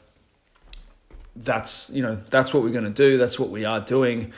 that's 1.36 1.90
you 1.90 2.02
know 2.02 2.16
that's 2.30 2.54
what 2.54 2.62
we're 2.62 2.70
going 2.70 2.84
to 2.84 2.90
do. 2.90 3.18
That's 3.18 3.38
what 3.38 3.50
we 3.50 3.64
are 3.64 3.80
doing. 3.80 4.32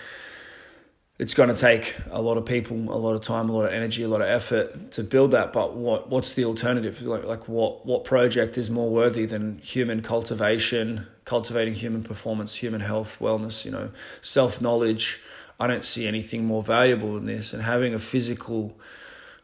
It's 1.19 1.35
going 1.35 1.49
to 1.49 1.55
take 1.55 1.97
a 2.13 2.23
lot 2.23 2.37
of 2.37 2.47
people, 2.47 2.77
a 2.77 2.95
lot 2.95 3.15
of 3.15 3.23
time, 3.23 3.49
a 3.49 3.53
lot 3.53 3.65
of 3.65 3.73
energy, 3.73 4.05
a 4.05 4.09
lot 4.09 4.21
of 4.21 4.29
effort 4.29 4.93
to 4.93 5.03
build 5.03 5.33
that. 5.33 5.53
But 5.53 5.75
what 5.75 6.09
what's 6.09 6.33
the 6.35 6.45
alternative? 6.45 7.03
Like 7.03 7.25
like 7.25 7.49
what 7.49 7.87
what 7.87 8.05
project 8.05 8.59
is 8.59 8.71
more 8.71 8.91
worthy 8.91 9.27
than 9.27 9.59
human 9.59 10.03
cultivation, 10.03 11.07
cultivating 11.25 11.75
human 11.75 12.03
performance, 12.03 12.55
human 12.57 12.81
health, 12.81 13.19
wellness? 13.21 13.65
You 13.65 13.71
know, 13.71 13.91
self 14.21 14.61
knowledge. 14.61 15.21
I 15.61 15.67
don't 15.67 15.85
see 15.85 16.07
anything 16.07 16.45
more 16.45 16.63
valuable 16.63 17.15
than 17.15 17.27
this. 17.27 17.53
And 17.53 17.61
having 17.61 17.93
a 17.93 17.99
physical 17.99 18.79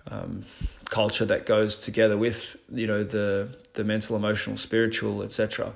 um, 0.09 0.45
culture 0.89 1.25
that 1.25 1.45
goes 1.45 1.83
together 1.83 2.17
with 2.17 2.57
you 2.73 2.87
know 2.87 3.03
the 3.03 3.49
the 3.75 3.83
mental, 3.83 4.15
emotional, 4.15 4.57
spiritual, 4.57 5.23
etc 5.23 5.73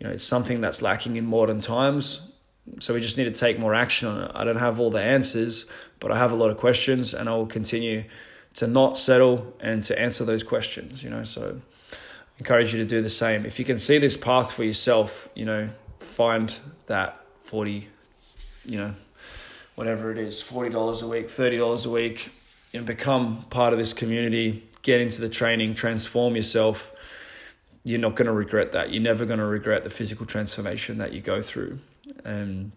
you 0.00 0.06
know, 0.06 0.12
it's 0.12 0.24
something 0.24 0.60
that's 0.60 0.82
lacking 0.82 1.16
in 1.16 1.26
modern 1.26 1.60
times. 1.60 2.32
So 2.78 2.94
we 2.94 3.00
just 3.00 3.18
need 3.18 3.24
to 3.24 3.32
take 3.32 3.58
more 3.58 3.74
action 3.74 4.08
on 4.08 4.22
it. 4.24 4.30
I 4.34 4.44
don't 4.44 4.56
have 4.56 4.80
all 4.80 4.90
the 4.90 5.02
answers, 5.02 5.66
but 6.00 6.10
I 6.10 6.18
have 6.18 6.32
a 6.32 6.34
lot 6.34 6.50
of 6.50 6.56
questions 6.56 7.12
and 7.12 7.28
I 7.28 7.34
will 7.34 7.46
continue 7.46 8.04
to 8.54 8.66
not 8.66 8.98
settle 8.98 9.54
and 9.60 9.82
to 9.84 9.98
answer 9.98 10.24
those 10.24 10.42
questions, 10.42 11.04
you 11.04 11.10
know. 11.10 11.22
So 11.22 11.60
I 11.92 11.96
encourage 12.38 12.72
you 12.72 12.78
to 12.80 12.86
do 12.86 13.02
the 13.02 13.10
same. 13.10 13.44
If 13.44 13.58
you 13.58 13.64
can 13.64 13.78
see 13.78 13.98
this 13.98 14.16
path 14.16 14.52
for 14.52 14.64
yourself, 14.64 15.28
you 15.34 15.44
know, 15.44 15.68
find 15.98 16.58
that 16.86 17.22
40, 17.40 17.88
you 18.64 18.78
know, 18.78 18.94
whatever 19.74 20.10
it 20.10 20.18
is, 20.18 20.42
$40 20.42 21.02
a 21.02 21.06
week, 21.06 21.28
$30 21.28 21.86
a 21.86 21.90
week, 21.90 22.30
and 22.72 22.86
become 22.86 23.44
part 23.50 23.72
of 23.72 23.78
this 23.78 23.92
community, 23.92 24.62
get 24.82 25.00
into 25.00 25.20
the 25.20 25.28
training, 25.28 25.74
transform 25.74 26.36
yourself 26.36 26.94
you're 27.84 28.00
not 28.00 28.14
going 28.14 28.26
to 28.26 28.32
regret 28.32 28.72
that. 28.72 28.92
You're 28.92 29.02
never 29.02 29.24
going 29.24 29.38
to 29.38 29.46
regret 29.46 29.84
the 29.84 29.90
physical 29.90 30.26
transformation 30.26 30.98
that 30.98 31.12
you 31.12 31.20
go 31.20 31.40
through. 31.40 31.78
And 32.24 32.72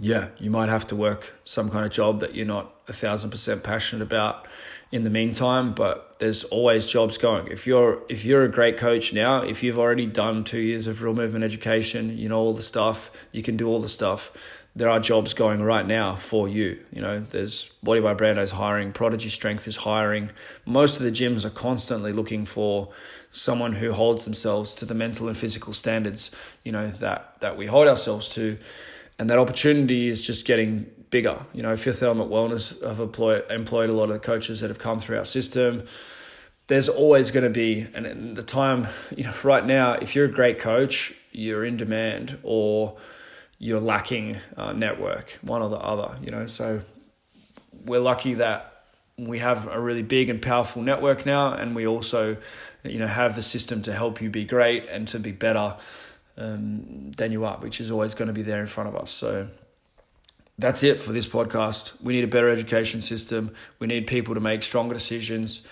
yeah, 0.00 0.28
you 0.38 0.50
might 0.50 0.68
have 0.68 0.86
to 0.88 0.96
work 0.96 1.34
some 1.44 1.70
kind 1.70 1.84
of 1.84 1.92
job 1.92 2.20
that 2.20 2.34
you're 2.34 2.46
not 2.46 2.74
a 2.88 2.92
thousand 2.92 3.30
percent 3.30 3.62
passionate 3.62 4.02
about 4.02 4.46
in 4.90 5.04
the 5.04 5.10
meantime, 5.10 5.72
but 5.72 6.18
there's 6.18 6.44
always 6.44 6.86
jobs 6.86 7.18
going. 7.18 7.48
If 7.48 7.66
you're 7.66 8.02
if 8.08 8.24
you're 8.24 8.44
a 8.44 8.48
great 8.48 8.76
coach 8.76 9.12
now, 9.12 9.42
if 9.42 9.62
you've 9.62 9.78
already 9.78 10.06
done 10.06 10.44
two 10.44 10.60
years 10.60 10.86
of 10.86 11.02
real 11.02 11.14
movement 11.14 11.44
education, 11.44 12.16
you 12.16 12.28
know 12.28 12.38
all 12.38 12.54
the 12.54 12.62
stuff, 12.62 13.10
you 13.32 13.42
can 13.42 13.56
do 13.56 13.68
all 13.68 13.80
the 13.80 13.88
stuff. 13.88 14.32
There 14.74 14.88
are 14.88 15.00
jobs 15.00 15.34
going 15.34 15.62
right 15.62 15.86
now 15.86 16.14
for 16.16 16.48
you. 16.48 16.78
You 16.92 17.02
know, 17.02 17.20
there's 17.20 17.66
Body 17.82 18.00
by 18.00 18.14
Brando's 18.14 18.52
hiring, 18.52 18.92
Prodigy 18.92 19.28
Strength 19.28 19.68
is 19.68 19.76
hiring. 19.76 20.30
Most 20.64 20.98
of 20.98 21.04
the 21.04 21.12
gyms 21.12 21.44
are 21.44 21.50
constantly 21.50 22.12
looking 22.12 22.46
for 22.46 22.88
someone 23.32 23.72
who 23.72 23.92
holds 23.92 24.24
themselves 24.24 24.74
to 24.76 24.84
the 24.84 24.94
mental 24.94 25.26
and 25.26 25.36
physical 25.36 25.72
standards, 25.72 26.30
you 26.62 26.70
know, 26.70 26.86
that 26.86 27.40
that 27.40 27.56
we 27.56 27.66
hold 27.66 27.88
ourselves 27.88 28.32
to. 28.36 28.58
And 29.18 29.28
that 29.28 29.38
opportunity 29.38 30.08
is 30.08 30.24
just 30.24 30.46
getting 30.46 30.86
bigger. 31.10 31.44
You 31.52 31.62
know, 31.62 31.76
Fifth 31.76 32.02
Element 32.02 32.30
Wellness 32.30 32.80
have 32.86 33.00
employed 33.00 33.44
employed 33.50 33.90
a 33.90 33.92
lot 33.92 34.04
of 34.04 34.14
the 34.14 34.20
coaches 34.20 34.60
that 34.60 34.70
have 34.70 34.78
come 34.78 35.00
through 35.00 35.18
our 35.18 35.24
system. 35.24 35.84
There's 36.68 36.88
always 36.88 37.32
going 37.32 37.44
to 37.44 37.50
be, 37.50 37.86
and 37.92 38.36
the 38.36 38.42
time, 38.42 38.86
you 39.14 39.24
know, 39.24 39.34
right 39.42 39.66
now, 39.66 39.94
if 39.94 40.14
you're 40.14 40.26
a 40.26 40.30
great 40.30 40.60
coach 40.60 41.12
you're 41.32 41.64
in 41.64 41.76
demand 41.76 42.38
or 42.42 42.96
you're 43.58 43.80
lacking 43.80 44.38
uh, 44.56 44.72
network, 44.72 45.38
one 45.42 45.62
or 45.62 45.68
the 45.68 45.78
other, 45.78 46.16
you 46.22 46.30
know. 46.30 46.46
So 46.46 46.82
we're 47.84 48.00
lucky 48.00 48.34
that 48.34 48.71
we 49.18 49.38
have 49.38 49.68
a 49.68 49.80
really 49.80 50.02
big 50.02 50.30
and 50.30 50.40
powerful 50.40 50.82
network 50.82 51.26
now, 51.26 51.52
and 51.52 51.74
we 51.74 51.86
also, 51.86 52.36
you 52.82 52.98
know, 52.98 53.06
have 53.06 53.36
the 53.36 53.42
system 53.42 53.82
to 53.82 53.92
help 53.92 54.20
you 54.20 54.30
be 54.30 54.44
great 54.44 54.88
and 54.88 55.06
to 55.08 55.18
be 55.18 55.32
better 55.32 55.76
um, 56.38 57.12
than 57.12 57.32
you 57.32 57.44
are, 57.44 57.58
which 57.58 57.80
is 57.80 57.90
always 57.90 58.14
going 58.14 58.28
to 58.28 58.34
be 58.34 58.42
there 58.42 58.60
in 58.60 58.66
front 58.66 58.88
of 58.88 58.96
us. 58.96 59.10
So 59.10 59.48
that's 60.58 60.82
it 60.82 60.98
for 60.98 61.12
this 61.12 61.26
podcast. 61.26 62.00
We 62.02 62.14
need 62.14 62.24
a 62.24 62.28
better 62.28 62.48
education 62.48 63.00
system. 63.00 63.54
We 63.78 63.86
need 63.86 64.06
people 64.06 64.34
to 64.34 64.40
make 64.40 64.62
stronger 64.62 64.94
decisions 64.94 65.62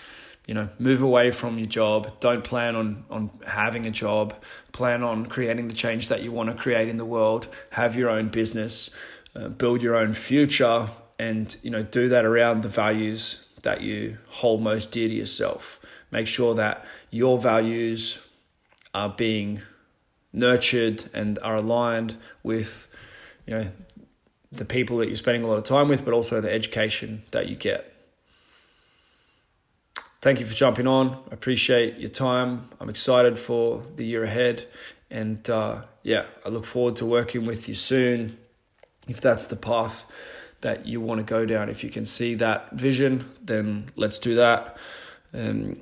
you 0.47 0.55
know, 0.55 0.69
move 0.79 1.01
away 1.01 1.31
from 1.31 1.57
your 1.57 1.67
job. 1.67 2.19
Don't 2.19 2.43
plan 2.43 2.75
on, 2.75 3.05
on 3.09 3.29
having 3.47 3.85
a 3.85 3.91
job. 3.91 4.33
Plan 4.71 5.03
on 5.03 5.25
creating 5.27 5.67
the 5.67 5.73
change 5.73 6.07
that 6.07 6.23
you 6.23 6.31
want 6.31 6.49
to 6.49 6.55
create 6.55 6.89
in 6.89 6.97
the 6.97 7.05
world. 7.05 7.47
Have 7.71 7.95
your 7.95 8.09
own 8.09 8.29
business, 8.29 8.89
uh, 9.35 9.49
build 9.49 9.81
your 9.81 9.95
own 9.95 10.13
future, 10.13 10.87
and 11.21 11.57
you 11.61 11.69
know, 11.69 11.83
do 11.83 12.09
that 12.09 12.25
around 12.25 12.63
the 12.63 12.69
values 12.69 13.47
that 13.61 13.81
you 13.81 14.17
hold 14.27 14.61
most 14.61 14.91
dear 14.91 15.07
to 15.07 15.13
yourself. 15.13 15.79
Make 16.09 16.27
sure 16.27 16.55
that 16.55 16.83
your 17.09 17.37
values 17.37 18.25
are 18.93 19.09
being 19.09 19.61
nurtured 20.33 21.09
and 21.13 21.37
are 21.39 21.55
aligned 21.55 22.15
with, 22.43 22.87
you 23.45 23.53
know, 23.53 23.71
the 24.51 24.65
people 24.65 24.97
that 24.97 25.07
you're 25.07 25.15
spending 25.15 25.43
a 25.43 25.47
lot 25.47 25.57
of 25.57 25.63
time 25.63 25.87
with, 25.87 26.03
but 26.03 26.13
also 26.13 26.41
the 26.41 26.51
education 26.51 27.23
that 27.31 27.47
you 27.47 27.55
get 27.55 27.91
thank 30.21 30.39
you 30.39 30.45
for 30.45 30.53
jumping 30.53 30.87
on. 30.87 31.17
I 31.31 31.33
appreciate 31.33 31.97
your 31.97 32.09
time. 32.09 32.69
I'm 32.79 32.89
excited 32.89 33.37
for 33.37 33.83
the 33.95 34.05
year 34.05 34.23
ahead. 34.23 34.67
And 35.09 35.47
uh, 35.49 35.83
yeah, 36.03 36.25
I 36.45 36.49
look 36.49 36.65
forward 36.65 36.95
to 36.97 37.05
working 37.05 37.45
with 37.45 37.67
you 37.67 37.75
soon. 37.75 38.37
If 39.07 39.19
that's 39.19 39.47
the 39.47 39.55
path 39.55 40.05
that 40.61 40.85
you 40.85 41.01
want 41.01 41.19
to 41.19 41.23
go 41.23 41.45
down, 41.45 41.69
if 41.69 41.83
you 41.83 41.89
can 41.89 42.05
see 42.05 42.35
that 42.35 42.71
vision, 42.71 43.29
then 43.43 43.89
let's 43.95 44.19
do 44.19 44.35
that. 44.35 44.77
Um, 45.33 45.81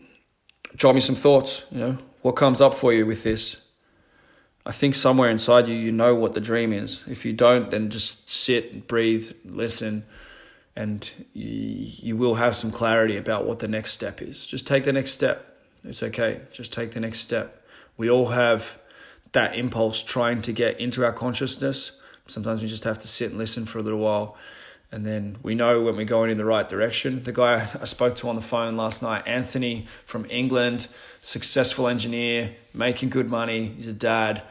drop 0.76 0.96
me 0.96 1.02
some 1.02 1.16
thoughts. 1.16 1.66
You 1.72 1.80
know, 1.80 1.98
what 2.22 2.34
comes 2.34 2.62
up 2.62 2.74
for 2.74 2.94
you 2.94 3.06
with 3.06 3.24
this? 3.24 3.62
I 4.66 4.72
think 4.72 4.96
somewhere 4.96 5.30
inside 5.30 5.68
you, 5.68 5.74
you 5.76 5.92
know 5.92 6.16
what 6.16 6.34
the 6.34 6.42
dream 6.42 6.74
is. 6.74 7.04
If 7.08 7.26
you 7.26 7.34
don't, 7.34 7.72
then 7.72 7.90
just 7.90 8.30
sit, 8.30 8.88
breathe, 8.88 9.32
listen 9.46 10.04
and 10.80 11.12
you, 11.34 11.50
you 12.08 12.16
will 12.16 12.36
have 12.36 12.56
some 12.56 12.72
clarity 12.72 13.18
about 13.18 13.46
what 13.46 13.60
the 13.60 13.68
next 13.68 13.92
step 13.92 14.22
is. 14.22 14.46
Just 14.46 14.66
take 14.66 14.86
the 14.86 14.94
next 14.94 15.12
step. 15.12 15.58
It's 15.84 16.02
okay. 16.02 16.40
Just 16.54 16.72
take 16.72 16.92
the 16.92 17.02
next 17.02 17.20
step. 17.20 17.66
We 17.98 18.10
all 18.10 18.28
have 18.28 18.80
that 19.34 19.58
impulse 19.58 20.02
trying 20.02 20.42
to 20.44 20.54
get 20.54 20.80
into 20.80 21.04
our 21.04 21.12
consciousness. 21.12 22.00
Sometimes 22.28 22.62
we 22.62 22.70
just 22.70 22.86
have 22.86 22.98
to 23.00 23.10
sit 23.10 23.32
and 23.32 23.38
listen 23.38 23.66
for 23.66 23.80
a 23.80 23.82
little 23.82 24.00
while. 24.00 24.38
And 24.92 25.06
then 25.06 25.38
we 25.44 25.54
know 25.54 25.82
when 25.82 25.96
we're 25.96 26.06
going 26.06 26.32
in 26.32 26.38
the 26.38 26.46
right 26.46 26.68
direction. 26.68 27.22
The 27.24 27.32
guy 27.32 27.62
I 27.62 27.86
spoke 27.86 28.16
to 28.18 28.30
on 28.30 28.36
the 28.36 28.42
phone 28.42 28.76
last 28.76 29.04
night, 29.04 29.28
Anthony 29.28 29.86
from 30.06 30.26
England, 30.30 30.88
successful 31.22 31.88
engineer, 31.88 32.56
making 32.74 33.10
good 33.10 33.30
money. 33.30 33.66
He's 33.66 33.88
a 33.88 33.94
dad. 33.94 34.42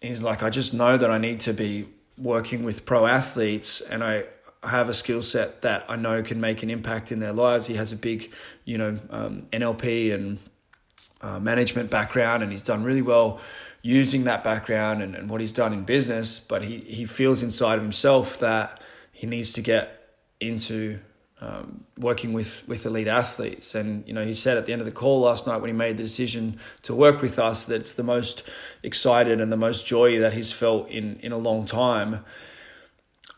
He's 0.00 0.22
like, 0.22 0.42
I 0.42 0.48
just 0.48 0.72
know 0.72 0.96
that 0.96 1.10
I 1.10 1.18
need 1.18 1.40
to 1.40 1.52
be 1.52 1.86
working 2.16 2.64
with 2.64 2.86
pro 2.86 3.06
athletes 3.06 3.82
and 3.82 4.02
I, 4.02 4.24
have 4.62 4.88
a 4.88 4.94
skill 4.94 5.22
set 5.22 5.62
that 5.62 5.86
I 5.88 5.96
know 5.96 6.22
can 6.22 6.40
make 6.40 6.62
an 6.62 6.70
impact 6.70 7.12
in 7.12 7.18
their 7.18 7.32
lives. 7.32 7.66
He 7.66 7.74
has 7.74 7.92
a 7.92 7.96
big, 7.96 8.30
you 8.64 8.76
know, 8.76 8.98
um, 9.10 9.46
NLP 9.52 10.12
and 10.12 10.38
uh, 11.22 11.40
management 11.40 11.90
background, 11.90 12.42
and 12.42 12.52
he's 12.52 12.62
done 12.62 12.84
really 12.84 13.02
well 13.02 13.40
using 13.82 14.24
that 14.24 14.44
background 14.44 15.02
and, 15.02 15.14
and 15.14 15.30
what 15.30 15.40
he's 15.40 15.52
done 15.52 15.72
in 15.72 15.84
business. 15.84 16.38
But 16.38 16.62
he, 16.62 16.78
he 16.78 17.06
feels 17.06 17.42
inside 17.42 17.76
of 17.76 17.82
himself 17.82 18.38
that 18.40 18.79
he 19.12 19.26
needs 19.26 19.52
to 19.54 19.62
get 19.62 20.16
into 20.40 20.98
um, 21.40 21.84
working 21.98 22.32
with, 22.32 22.66
with 22.68 22.84
elite 22.84 23.08
athletes. 23.08 23.74
And, 23.74 24.06
you 24.06 24.12
know, 24.12 24.24
he 24.24 24.34
said 24.34 24.56
at 24.56 24.66
the 24.66 24.72
end 24.72 24.82
of 24.82 24.86
the 24.86 24.92
call 24.92 25.20
last 25.20 25.46
night 25.46 25.60
when 25.60 25.68
he 25.68 25.76
made 25.76 25.96
the 25.96 26.02
decision 26.02 26.58
to 26.82 26.94
work 26.94 27.22
with 27.22 27.38
us 27.38 27.64
that 27.64 27.76
it's 27.76 27.94
the 27.94 28.02
most 28.02 28.42
excited 28.82 29.40
and 29.40 29.50
the 29.50 29.56
most 29.56 29.86
joy 29.86 30.18
that 30.18 30.34
he's 30.34 30.52
felt 30.52 30.88
in, 30.90 31.18
in 31.22 31.32
a 31.32 31.38
long 31.38 31.64
time. 31.64 32.24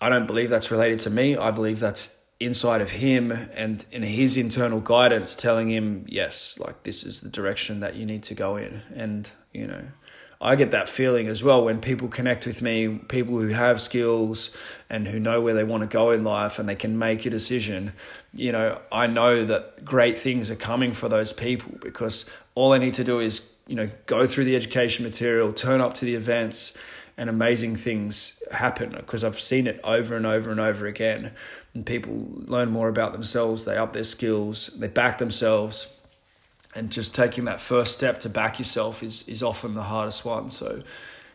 I 0.00 0.08
don't 0.08 0.26
believe 0.26 0.50
that's 0.50 0.70
related 0.70 0.98
to 1.00 1.10
me. 1.10 1.36
I 1.36 1.52
believe 1.52 1.78
that's 1.78 2.18
inside 2.40 2.80
of 2.80 2.90
him 2.90 3.30
and 3.30 3.84
in 3.92 4.02
his 4.02 4.36
internal 4.36 4.80
guidance 4.80 5.36
telling 5.36 5.70
him, 5.70 6.04
yes, 6.08 6.58
like 6.58 6.82
this 6.82 7.04
is 7.04 7.20
the 7.20 7.30
direction 7.30 7.80
that 7.80 7.94
you 7.94 8.04
need 8.04 8.24
to 8.24 8.34
go 8.34 8.56
in. 8.56 8.82
And, 8.94 9.30
you 9.52 9.68
know, 9.68 9.84
I 10.42 10.56
get 10.56 10.72
that 10.72 10.88
feeling 10.88 11.28
as 11.28 11.44
well 11.44 11.64
when 11.64 11.80
people 11.80 12.08
connect 12.08 12.46
with 12.46 12.60
me, 12.62 12.98
people 12.98 13.38
who 13.38 13.48
have 13.48 13.80
skills 13.80 14.50
and 14.90 15.06
who 15.06 15.20
know 15.20 15.40
where 15.40 15.54
they 15.54 15.62
want 15.62 15.84
to 15.84 15.86
go 15.86 16.10
in 16.10 16.24
life 16.24 16.58
and 16.58 16.68
they 16.68 16.74
can 16.74 16.98
make 16.98 17.24
a 17.24 17.30
decision. 17.30 17.92
You 18.34 18.50
know, 18.50 18.80
I 18.90 19.06
know 19.06 19.44
that 19.44 19.84
great 19.84 20.18
things 20.18 20.50
are 20.50 20.56
coming 20.56 20.94
for 20.94 21.08
those 21.08 21.32
people 21.32 21.78
because 21.80 22.28
all 22.56 22.70
they 22.70 22.80
need 22.80 22.94
to 22.94 23.04
do 23.04 23.20
is, 23.20 23.54
you 23.68 23.76
know, 23.76 23.88
go 24.06 24.26
through 24.26 24.46
the 24.46 24.56
education 24.56 25.04
material, 25.04 25.52
turn 25.52 25.80
up 25.80 25.94
to 25.94 26.04
the 26.04 26.16
events, 26.16 26.76
and 27.16 27.30
amazing 27.30 27.76
things 27.76 28.42
happen 28.50 28.90
because 28.90 29.22
I've 29.22 29.38
seen 29.38 29.68
it 29.68 29.78
over 29.84 30.16
and 30.16 30.26
over 30.26 30.50
and 30.50 30.58
over 30.58 30.86
again. 30.86 31.32
And 31.72 31.86
people 31.86 32.28
learn 32.32 32.70
more 32.70 32.88
about 32.88 33.12
themselves, 33.12 33.64
they 33.64 33.76
up 33.76 33.92
their 33.92 34.02
skills, 34.02 34.68
they 34.76 34.88
back 34.88 35.18
themselves. 35.18 36.00
And 36.74 36.90
just 36.90 37.14
taking 37.14 37.44
that 37.44 37.60
first 37.60 37.94
step 37.94 38.20
to 38.20 38.28
back 38.28 38.58
yourself 38.58 39.02
is, 39.02 39.28
is 39.28 39.42
often 39.42 39.74
the 39.74 39.82
hardest 39.82 40.24
one. 40.24 40.48
So, 40.50 40.82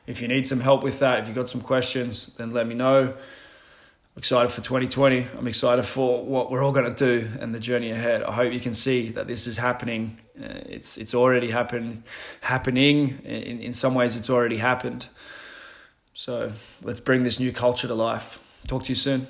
if 0.08 0.22
you 0.22 0.28
need 0.28 0.48
some 0.48 0.62
help 0.62 0.84
with 0.84 1.00
that, 1.00 1.20
if 1.20 1.28
you've 1.28 1.36
got 1.36 1.50
some 1.50 1.62
questions, 1.62 2.36
then 2.38 2.52
let 2.52 2.66
me 2.66 2.74
know. 2.74 3.14
I'm 4.18 4.20
excited 4.20 4.50
for 4.50 4.62
2020. 4.62 5.28
I'm 5.38 5.48
excited 5.48 5.84
for 5.84 6.26
what 6.26 6.50
we're 6.50 6.64
all 6.64 6.72
going 6.72 6.92
to 6.92 7.20
do 7.20 7.28
and 7.40 7.54
the 7.54 7.60
journey 7.60 7.92
ahead. 7.92 8.24
I 8.24 8.32
hope 8.32 8.52
you 8.52 8.60
can 8.60 8.74
see 8.74 9.10
that 9.10 9.28
this 9.28 9.46
is 9.46 9.58
happening. 9.58 10.18
Uh, 10.42 10.48
it's 10.66 10.98
it's 10.98 11.14
already 11.14 11.52
happen, 11.52 12.04
happening. 12.42 13.20
In, 13.26 13.60
in 13.60 13.74
some 13.74 13.94
ways, 13.94 14.16
it's 14.16 14.30
already 14.30 14.58
happened. 14.58 15.08
So 16.14 16.52
let's 16.82 17.00
bring 17.00 17.22
this 17.22 17.40
new 17.40 17.52
culture 17.52 17.88
to 17.88 17.94
life. 17.94 18.40
Talk 18.66 18.86
to 18.86 18.90
you 18.90 18.96
soon. 18.96 19.28